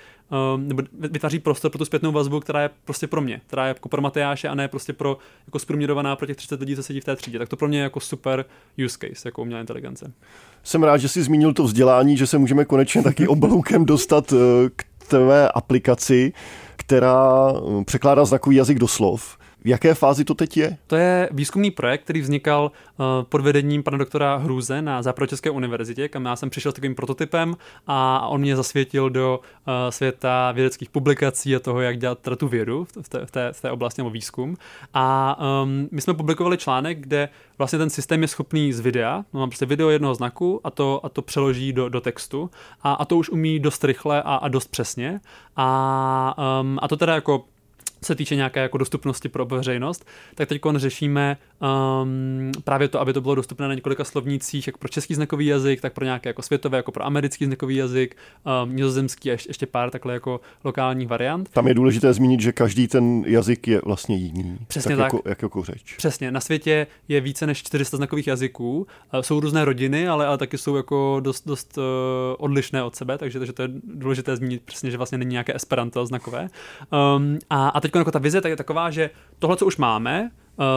um, 0.55 0.69
nebo 0.69 0.83
vytváří 0.93 1.38
prostor 1.38 1.71
pro 1.71 1.79
tu 1.79 1.85
zpětnou 1.85 2.12
vazbu, 2.12 2.41
která 2.41 2.62
je 2.62 2.71
prostě 2.85 3.07
pro 3.07 3.21
mě, 3.21 3.41
která 3.47 3.65
je 3.65 3.69
jako 3.69 3.88
pro 3.88 4.03
Matyáše 4.03 4.49
a 4.49 4.55
ne 4.55 4.69
prostě 4.69 4.93
pro 4.93 5.19
jako 5.47 5.59
zprůměrovaná 5.59 6.17
pro 6.17 6.27
těch 6.27 6.37
30 6.37 6.61
lidí, 6.61 6.77
co 6.77 6.83
sedí 6.83 7.01
v 7.01 7.05
té 7.05 7.17
třídě. 7.17 7.38
Tak 7.38 7.49
to 7.49 7.57
pro 7.57 7.69
mě 7.69 7.79
je 7.79 7.83
jako 7.83 8.01
super 8.01 8.45
use 8.85 8.99
case, 8.99 9.29
jako 9.29 9.43
umělá 9.43 9.61
inteligence. 9.61 10.12
Jsem 10.62 10.83
rád, 10.83 10.97
že 10.97 11.09
jsi 11.09 11.23
zmínil 11.23 11.53
to 11.53 11.65
vzdělání, 11.65 12.17
že 12.17 12.27
se 12.27 12.38
můžeme 12.38 12.65
konečně 12.65 13.03
taky 13.03 13.29
obloukem 13.29 13.85
dostat 13.85 14.33
eh, 14.33 14.37
k 14.77 14.85
tvé 15.09 15.49
aplikaci, 15.49 16.33
která 16.77 17.53
eh, 17.53 17.85
překládá 17.85 18.25
znakový 18.25 18.57
jazyk 18.57 18.79
do 18.79 18.88
slov. 18.88 19.38
V 19.64 19.68
jaké 19.68 19.94
fázi 19.94 20.25
to 20.25 20.35
teď 20.35 20.57
je? 20.57 20.77
To 20.87 20.96
je 20.96 21.29
výzkumný 21.33 21.70
projekt, 21.70 22.05
který 22.05 22.20
vznikal 22.20 22.70
uh, 22.98 23.05
pod 23.22 23.40
vedením 23.40 23.83
pana 23.83 23.98
doktora 23.98 24.37
Hrůze 24.37 24.83
na 24.83 25.03
Západočeské 25.03 25.51
univerzitě, 25.51 26.09
kam 26.09 26.25
já 26.25 26.37
jsem 26.37 26.51
přišel 26.51 26.72
s 26.72 26.75
takovým 26.75 26.94
prototypem 26.94 27.57
a 27.87 28.29
on 28.29 28.40
mě 28.40 28.57
zasvětil 28.57 29.11
do 29.11 29.40
uh, 29.40 29.72
světa 29.90 30.53
vědeckých 30.53 30.90
publikací 30.90 31.57
a 31.57 31.61
toho, 31.61 31.81
jak 31.81 31.98
dělat 31.98 32.18
tu 32.37 32.48
vědu 32.48 32.87
v 33.03 33.09
té, 33.09 33.27
v 33.27 33.31
té, 33.31 33.53
v 33.53 33.61
té 33.61 33.70
oblasti 33.70 34.01
nebo 34.01 34.11
výzkum. 34.11 34.57
A 34.94 35.38
um, 35.62 35.88
my 35.90 36.01
jsme 36.01 36.14
publikovali 36.14 36.59
článek, 36.59 37.01
kde 37.01 37.29
vlastně 37.59 37.79
ten 37.79 37.90
systém 37.90 38.22
je 38.22 38.29
schopný 38.29 38.72
z 38.72 38.81
videa, 38.81 39.25
no 39.33 39.40
mám 39.40 39.48
prostě 39.48 39.66
video 39.66 39.90
jednoho 39.90 40.14
znaku 40.14 40.61
a 40.64 40.70
to, 40.70 41.01
a 41.03 41.09
to 41.09 41.22
přeloží 41.22 41.72
do, 41.72 41.88
do 41.88 42.01
textu 42.01 42.51
a, 42.83 42.92
a 42.92 43.05
to 43.05 43.16
už 43.16 43.31
umí 43.31 43.59
dost 43.59 43.85
rychle 43.85 44.22
a, 44.22 44.35
a 44.35 44.48
dost 44.48 44.70
přesně. 44.70 45.20
A, 45.57 46.35
um, 46.61 46.79
a 46.83 46.88
to 46.88 46.96
teda 46.96 47.14
jako 47.14 47.44
se 48.05 48.15
týče 48.15 48.37
nějaké 48.37 48.61
jako 48.61 48.79
dostupnosti 48.79 49.29
pro 49.29 49.47
veřejnost, 49.47 50.07
tak 50.35 50.49
teď 50.49 50.61
řešíme 50.77 51.37
um, 52.03 52.53
právě 52.65 52.88
to, 52.88 53.01
aby 53.01 53.12
to 53.12 53.21
bylo 53.21 53.35
dostupné 53.35 53.69
na 53.69 53.75
několika 53.75 54.05
slovnících, 54.05 54.67
jak 54.67 54.79
pro 54.79 54.88
český 54.88 55.15
znakový 55.15 55.47
jazyk, 55.47 55.81
tak 55.81 55.93
pro 55.93 56.05
nějaké 56.05 56.29
jako 56.29 56.43
světové, 56.43 56.77
jako 56.77 56.93
pro 56.93 57.07
americký 57.07 57.45
znakový 57.45 57.77
jazyk, 57.77 58.17
um, 58.65 58.77
nizozemský 58.77 59.31
a 59.31 59.33
ještě, 59.33 59.67
pár 59.67 59.91
takhle 59.91 60.15
jako 60.15 60.41
lokálních 60.65 61.09
variant. 61.09 61.49
Tam 61.49 61.69
je 61.69 61.75
důležité 61.75 62.12
zmínit, 62.12 62.41
že 62.41 62.53
každý 62.53 62.88
ten 62.88 63.25
jazyk 63.27 63.69
je 63.69 63.81
vlastně 63.85 64.17
jiný. 64.17 64.59
Přesně 64.67 64.97
tak. 64.97 65.05
tak. 65.05 65.12
Jako, 65.12 65.29
jak 65.29 65.43
jako 65.43 65.62
řeč. 65.62 65.95
Přesně. 65.97 66.31
Na 66.31 66.41
světě 66.41 66.87
je 67.09 67.21
více 67.21 67.47
než 67.47 67.62
400 67.62 67.97
znakových 67.97 68.27
jazyků. 68.27 68.87
Jsou 69.21 69.41
různé 69.41 69.65
rodiny, 69.65 70.09
ale, 70.09 70.27
ale 70.27 70.38
taky 70.38 70.59
jsou 70.59 70.77
jako 70.77 71.21
dost, 71.21 71.47
dost 71.47 71.79
uh, 71.79 71.85
odlišné 72.38 72.83
od 72.83 72.97
sebe, 72.97 73.19
takže, 73.19 73.38
takže 73.38 73.53
to 73.53 73.62
je 73.62 73.69
důležité 73.85 74.37
zmínit 74.37 74.62
přesně, 74.62 74.91
že 74.91 74.97
vlastně 74.97 75.19
není 75.19 75.31
nějaké 75.31 75.55
esperanto 75.55 76.07
znakové. 76.07 76.49
Um, 77.17 77.38
a, 77.51 77.69
a 77.69 77.81
teď 77.81 77.91
jako 77.98 78.11
ta 78.11 78.18
vize 78.18 78.40
tak 78.40 78.50
je 78.50 78.57
taková, 78.57 78.90
že 78.90 79.11
tohle, 79.38 79.57
co 79.57 79.66
už 79.66 79.76
máme, 79.76 80.31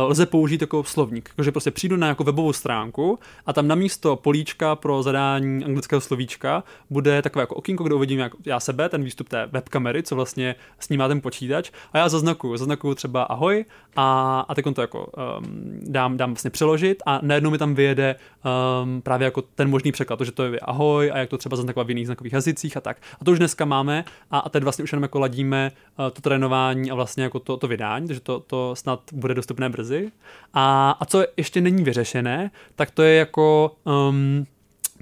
lze 0.07 0.25
použít 0.25 0.61
jako 0.61 0.83
slovník. 0.83 1.29
Takže 1.35 1.51
prostě 1.51 1.71
přijdu 1.71 1.95
na 1.95 2.07
nějakou 2.07 2.23
webovou 2.23 2.53
stránku 2.53 3.19
a 3.45 3.53
tam 3.53 3.67
na 3.67 3.75
místo 3.75 4.15
políčka 4.15 4.75
pro 4.75 5.03
zadání 5.03 5.65
anglického 5.65 6.01
slovíčka 6.01 6.63
bude 6.89 7.21
takové 7.21 7.43
jako 7.43 7.55
okýnko, 7.55 7.83
kde 7.83 7.95
uvidím 7.95 8.19
jak 8.19 8.31
já 8.45 8.59
sebe, 8.59 8.89
ten 8.89 9.03
výstup 9.03 9.29
té 9.29 9.49
webkamery, 9.51 10.03
co 10.03 10.15
vlastně 10.15 10.55
snímá 10.79 11.07
ten 11.07 11.21
počítač 11.21 11.71
a 11.93 11.97
já 11.97 12.09
zaznakuju, 12.09 12.57
zaznakuju 12.57 12.95
třeba 12.95 13.23
ahoj 13.23 13.65
a, 13.95 14.39
a 14.47 14.55
teď 14.55 14.65
to 14.75 14.81
jako 14.81 15.05
um, 15.05 15.79
dám, 15.81 16.17
dám 16.17 16.29
vlastně 16.29 16.51
přeložit 16.51 17.03
a 17.05 17.19
najednou 17.21 17.49
mi 17.49 17.57
tam 17.57 17.75
vyjede 17.75 18.15
um, 18.83 19.01
právě 19.01 19.25
jako 19.25 19.41
ten 19.41 19.69
možný 19.69 19.91
překlad, 19.91 20.17
to, 20.17 20.25
že 20.25 20.31
to 20.31 20.43
je 20.43 20.59
ahoj 20.59 21.11
a 21.11 21.17
jak 21.17 21.29
to 21.29 21.37
třeba 21.37 21.57
zaznakovat 21.57 21.87
v 21.87 21.89
jiných 21.89 22.05
znakových 22.05 22.33
jazycích 22.33 22.77
a 22.77 22.81
tak. 22.81 22.97
A 23.21 23.25
to 23.25 23.31
už 23.31 23.39
dneska 23.39 23.65
máme 23.65 24.05
a, 24.31 24.39
a 24.39 24.49
teď 24.49 24.63
vlastně 24.63 24.83
už 24.83 24.91
jenom 24.91 25.03
jako 25.03 25.19
ladíme 25.19 25.71
uh, 25.99 26.09
to 26.09 26.21
trénování 26.21 26.91
a 26.91 26.95
vlastně 26.95 27.23
jako 27.23 27.39
to, 27.39 27.57
to 27.57 27.67
vydání, 27.67 28.07
takže 28.07 28.21
to, 28.21 28.39
to 28.39 28.75
snad 28.75 28.99
bude 29.13 29.33
dostupné 29.33 29.69
brzy. 29.75 30.11
A, 30.53 30.97
a 30.99 31.05
co 31.05 31.25
ještě 31.37 31.61
není 31.61 31.83
vyřešené, 31.83 32.51
tak 32.75 32.91
to 32.91 33.03
je 33.03 33.15
jako 33.15 33.75
um, 33.83 34.45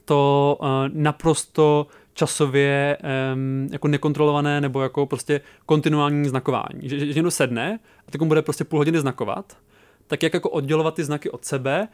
to 0.05 0.57
uh, 0.61 0.67
naprosto 0.93 1.87
časově 2.13 2.97
um, 3.33 3.69
jako 3.71 3.87
nekontrolované 3.87 4.61
nebo 4.61 4.81
jako 4.81 5.05
prostě 5.05 5.41
kontinuální 5.65 6.29
znakování. 6.29 6.89
Že, 6.89 6.99
že 6.99 7.13
někdo 7.13 7.31
sedne 7.31 7.79
a 8.07 8.11
tak 8.11 8.23
bude 8.23 8.41
prostě 8.41 8.63
půl 8.63 8.79
hodiny 8.79 8.99
znakovat 8.99 9.57
tak 10.07 10.23
jak 10.23 10.33
jako 10.33 10.49
oddělovat 10.49 10.95
ty 10.95 11.03
znaky 11.03 11.29
od 11.29 11.45
sebe 11.45 11.87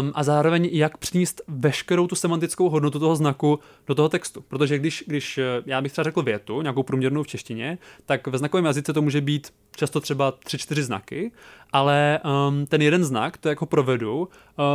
um, 0.00 0.12
a 0.14 0.22
zároveň 0.22 0.68
jak 0.72 0.98
přinést 0.98 1.40
veškerou 1.48 2.06
tu 2.06 2.14
semantickou 2.14 2.68
hodnotu 2.68 2.98
toho 2.98 3.16
znaku 3.16 3.58
do 3.86 3.94
toho 3.94 4.08
textu. 4.08 4.44
Protože 4.48 4.78
když, 4.78 5.04
když 5.06 5.38
eh, 5.38 5.44
já 5.66 5.80
bych 5.80 5.92
třeba 5.92 6.02
řekl 6.02 6.22
větu, 6.22 6.62
nějakou 6.62 6.82
průměrnou 6.82 7.22
v 7.22 7.26
češtině, 7.26 7.78
tak 8.06 8.26
ve 8.26 8.38
znakovém 8.38 8.64
jazyce 8.64 8.92
to 8.92 9.02
může 9.02 9.20
být 9.20 9.52
často 9.76 10.00
třeba 10.00 10.32
tři, 10.32 10.58
čtyři 10.58 10.82
znaky, 10.82 11.32
ale 11.72 12.20
um, 12.48 12.66
ten 12.66 12.82
jeden 12.82 13.04
znak, 13.04 13.36
to 13.36 13.48
jak 13.48 13.60
ho 13.60 13.66
provedu, 13.66 14.28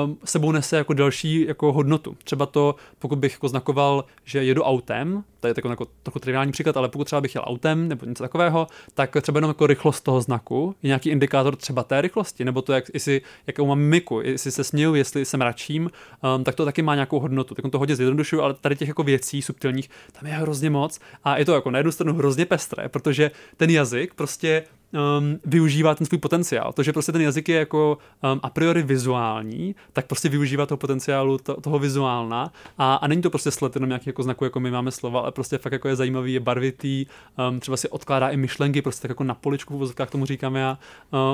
um, 0.05 0.17
sebou 0.25 0.51
nese 0.51 0.77
jako 0.77 0.93
další 0.93 1.47
jako 1.47 1.73
hodnotu. 1.73 2.17
Třeba 2.23 2.45
to, 2.45 2.75
pokud 2.99 3.19
bych 3.19 3.33
jako 3.33 3.47
znakoval, 3.47 4.05
že 4.23 4.43
jedu 4.43 4.63
autem, 4.63 5.23
to 5.39 5.47
je 5.47 5.53
takový 5.53 5.71
jako, 5.71 5.87
jako 6.05 6.19
triviální 6.19 6.51
příklad, 6.51 6.77
ale 6.77 6.89
pokud 6.89 7.03
třeba 7.03 7.21
bych 7.21 7.35
jel 7.35 7.43
autem 7.47 7.87
nebo 7.87 8.05
něco 8.05 8.23
takového, 8.23 8.67
tak 8.93 9.17
třeba 9.21 9.37
jenom 9.37 9.49
jako 9.49 9.67
rychlost 9.67 10.01
toho 10.01 10.21
znaku 10.21 10.75
je 10.83 10.87
nějaký 10.87 11.09
indikátor 11.09 11.55
třeba 11.55 11.83
té 11.83 12.01
rychlosti, 12.01 12.45
nebo 12.45 12.61
to, 12.61 12.73
jak, 12.73 12.85
jestli, 12.93 13.21
jakou 13.47 13.65
mám 13.65 13.79
mimiku, 13.79 14.21
jestli 14.21 14.51
se 14.51 14.63
směju, 14.63 14.95
jestli 14.95 15.25
se 15.25 15.37
mračím, 15.37 15.89
um, 16.35 16.43
tak 16.43 16.55
to 16.55 16.65
taky 16.65 16.81
má 16.81 16.95
nějakou 16.95 17.19
hodnotu. 17.19 17.55
Tak 17.55 17.65
on 17.65 17.71
to 17.71 17.79
hodně 17.79 17.95
zjednodušuju, 17.95 18.41
ale 18.41 18.53
tady 18.53 18.75
těch 18.75 18.87
jako 18.87 19.03
věcí 19.03 19.41
subtilních 19.41 19.89
tam 20.19 20.27
je 20.27 20.33
hrozně 20.33 20.69
moc 20.69 20.99
a 21.23 21.37
je 21.37 21.45
to 21.45 21.53
jako 21.53 21.71
na 21.71 21.79
jednu 21.79 21.91
stranu 21.91 22.13
hrozně 22.13 22.45
pestré, 22.45 22.89
protože 22.89 23.31
ten 23.57 23.69
jazyk 23.69 24.13
prostě 24.13 24.63
um, 24.93 25.39
využívá 25.45 25.95
ten 25.95 26.07
svůj 26.07 26.17
potenciál. 26.19 26.73
To, 26.73 26.83
že 26.83 26.93
prostě 26.93 27.11
ten 27.11 27.21
jazyk 27.21 27.49
je 27.49 27.59
jako 27.59 27.97
um, 28.33 28.39
a 28.43 28.49
priori 28.49 28.83
vizuální, 28.83 29.75
tak 29.93 30.07
prostě 30.07 30.29
využívá 30.29 30.65
toho 30.65 30.77
potenciálu 30.77 31.37
to, 31.37 31.61
toho 31.61 31.79
vizuálna 31.79 32.51
a, 32.77 32.95
a 32.95 33.07
není 33.07 33.21
to 33.21 33.29
prostě 33.29 33.51
sled 33.51 33.75
jenom 33.75 33.89
nějaký 33.89 34.09
jako 34.09 34.23
znaku, 34.23 34.43
jako 34.43 34.59
my 34.59 34.71
máme 34.71 34.91
slova, 34.91 35.19
ale 35.19 35.31
prostě 35.31 35.57
fakt 35.57 35.73
jako 35.73 35.87
je 35.87 35.95
zajímavý, 35.95 36.33
je 36.33 36.39
barvitý, 36.39 37.05
um, 37.49 37.59
třeba 37.59 37.77
si 37.77 37.89
odkládá 37.89 38.29
i 38.29 38.37
myšlenky, 38.37 38.81
prostě 38.81 39.01
tak 39.01 39.09
jako 39.09 39.23
na 39.23 39.33
poličku 39.33 39.75
v 39.75 39.79
vozovkách 39.79 40.09
tomu 40.09 40.25
říkám 40.25 40.55
já. 40.55 40.77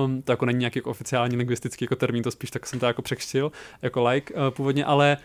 Um, 0.06 0.22
to 0.22 0.32
jako 0.32 0.46
není 0.46 0.60
nějaký 0.60 0.80
jako 0.80 0.90
oficiální 0.90 1.36
lingvistický 1.36 1.86
jako 1.86 1.96
termín, 1.96 2.24
to 2.24 2.32
spíš 2.32 2.52
tak 2.52 2.68
jsem 2.68 2.80
to 2.80 2.86
jako 2.86 3.02
překřtil, 3.02 3.52
jako 3.82 4.04
like 4.04 4.34
uh, 4.34 4.40
původně, 4.50 4.86
ale 4.86 5.18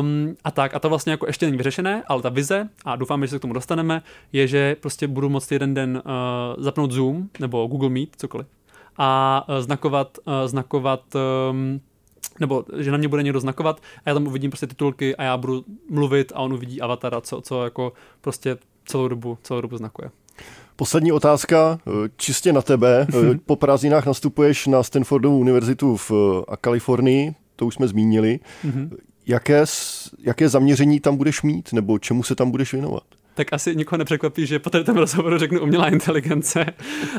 um, 0.00 0.36
a 0.44 0.50
tak, 0.50 0.74
a 0.74 0.78
to 0.78 0.88
vlastně 0.88 1.10
jako 1.10 1.26
ještě 1.26 1.46
není 1.46 1.56
vyřešené, 1.56 2.02
ale 2.06 2.22
ta 2.22 2.28
vize, 2.28 2.68
a 2.84 2.96
doufám, 2.96 3.22
že 3.22 3.28
se 3.28 3.38
k 3.38 3.42
tomu 3.42 3.54
dostaneme, 3.54 4.02
je, 4.32 4.46
že 4.46 4.76
prostě 4.80 5.08
budu 5.08 5.28
moct 5.28 5.52
jeden 5.52 5.74
den 5.74 6.02
uh, 6.04 6.62
zapnout 6.62 6.92
Zoom 6.92 7.28
nebo 7.40 7.66
Google 7.66 7.81
Meet, 7.88 8.16
cokoliv, 8.16 8.46
a 8.96 9.44
uh, 9.48 9.56
znakovat, 9.56 10.18
uh, 10.26 10.32
znakovat 10.46 11.02
um, 11.50 11.80
nebo 12.40 12.64
že 12.78 12.90
na 12.90 12.98
mě 12.98 13.08
bude 13.08 13.22
někdo 13.22 13.40
znakovat 13.40 13.80
a 14.04 14.10
já 14.10 14.14
tam 14.14 14.26
uvidím 14.26 14.50
prostě 14.50 14.66
titulky 14.66 15.16
a 15.16 15.22
já 15.22 15.36
budu 15.36 15.64
mluvit 15.90 16.32
a 16.34 16.38
on 16.38 16.52
uvidí 16.52 16.80
avatara, 16.80 17.20
co, 17.20 17.40
co 17.40 17.64
jako 17.64 17.92
prostě 18.20 18.56
celou 18.84 19.08
dobu, 19.08 19.38
celou 19.42 19.60
dobu 19.60 19.76
znakuje. 19.76 20.10
Poslední 20.76 21.12
otázka, 21.12 21.78
eh, 21.86 22.08
čistě 22.16 22.52
na 22.52 22.62
tebe. 22.62 23.06
Eh, 23.14 23.38
po 23.46 23.56
prázdninách 23.56 24.06
nastupuješ 24.06 24.66
na 24.66 24.82
Stanfordovu 24.82 25.38
univerzitu 25.38 25.96
v 25.96 26.10
eh, 26.10 26.56
Kalifornii, 26.60 27.34
to 27.56 27.66
už 27.66 27.74
jsme 27.74 27.88
zmínili. 27.88 28.40
Mm-hmm. 28.64 28.90
Jaké, 29.26 29.64
jaké 30.18 30.48
zaměření 30.48 31.00
tam 31.00 31.16
budeš 31.16 31.42
mít, 31.42 31.72
nebo 31.72 31.98
čemu 31.98 32.22
se 32.22 32.34
tam 32.34 32.50
budeš 32.50 32.72
věnovat? 32.72 33.02
Tak 33.34 33.52
asi 33.52 33.76
nikoho 33.76 33.98
nepřekvapí, 33.98 34.46
že 34.46 34.58
po 34.58 34.70
tom 34.70 34.96
rozhovoru 34.96 35.38
řeknu 35.38 35.60
umělá 35.60 35.88
inteligence. 35.88 36.66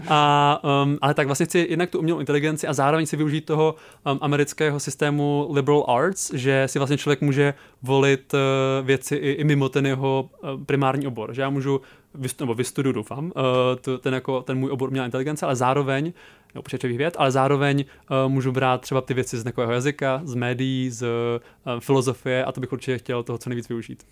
A, 0.08 0.60
um, 0.84 0.98
ale 1.02 1.14
tak 1.14 1.28
vlastně 1.28 1.46
chci 1.46 1.68
jednak 1.70 1.90
tu 1.90 2.00
umělou 2.00 2.20
inteligenci 2.20 2.68
a 2.68 2.74
zároveň 2.74 3.06
si 3.06 3.18
využít 3.18 3.46
toho 3.46 3.76
um, 4.12 4.20
amerického 4.22 4.80
systému 4.80 5.48
liberal 5.52 5.86
arts, 5.88 6.34
že 6.34 6.64
si 6.68 6.80
vlastně 6.80 6.98
člověk 6.98 7.22
může 7.22 7.54
volit 7.82 8.34
uh, 8.34 8.40
věci 8.86 9.16
i, 9.16 9.32
i 9.32 9.44
mimo 9.44 9.70
ten 9.70 9.86
jeho 9.86 10.30
uh, 10.44 10.64
primární 10.64 11.08
obor. 11.08 11.34
Že 11.34 11.42
já 11.42 11.50
můžu 11.50 11.82
nebo 12.40 12.54
vystuduju, 12.54 12.94
doufám, 12.94 13.26
uh, 13.26 13.98
ten, 14.00 14.14
jako, 14.14 14.42
ten 14.42 14.58
můj 14.58 14.72
obor 14.72 14.90
umělá 14.90 15.06
inteligence, 15.06 15.46
ale 15.46 15.56
zároveň 15.56 16.14
nebo 16.54 16.64
počítačových 16.64 16.98
věd, 16.98 17.16
ale 17.18 17.32
zároveň 17.32 17.86
uh, 18.26 18.32
můžu 18.32 18.52
brát 18.52 18.82
třeba 18.82 19.02
ty 19.02 19.14
věci 19.14 19.38
z 19.38 19.44
takového 19.44 19.74
jazyka, 19.74 20.22
z 20.24 20.36
médií, 20.36 20.90
z 20.90 21.04
uh, 21.04 21.80
filozofie 21.80 22.46
a 22.46 22.52
to 22.52 22.62
bych 22.62 22.74
určitě 22.74 22.98
chtěl 22.98 23.24
toho 23.24 23.38
co 23.38 23.50
nejvíc 23.50 23.70
využít. 23.70 24.04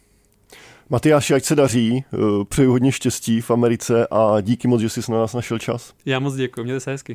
Matyáši, 0.91 1.33
ať 1.33 1.43
se 1.43 1.55
daří, 1.55 2.03
přeju 2.49 2.71
hodně 2.71 2.91
štěstí 2.91 3.41
v 3.41 3.51
Americe 3.51 4.07
a 4.11 4.41
díky 4.41 4.67
moc, 4.67 4.81
že 4.81 4.89
jsi 4.89 5.11
na 5.11 5.17
nás 5.17 5.33
našel 5.33 5.59
čas. 5.59 5.93
Já 6.05 6.19
moc 6.19 6.35
děkuji, 6.35 6.63
mějte 6.63 6.79
se 6.79 6.91
hezky. 6.91 7.09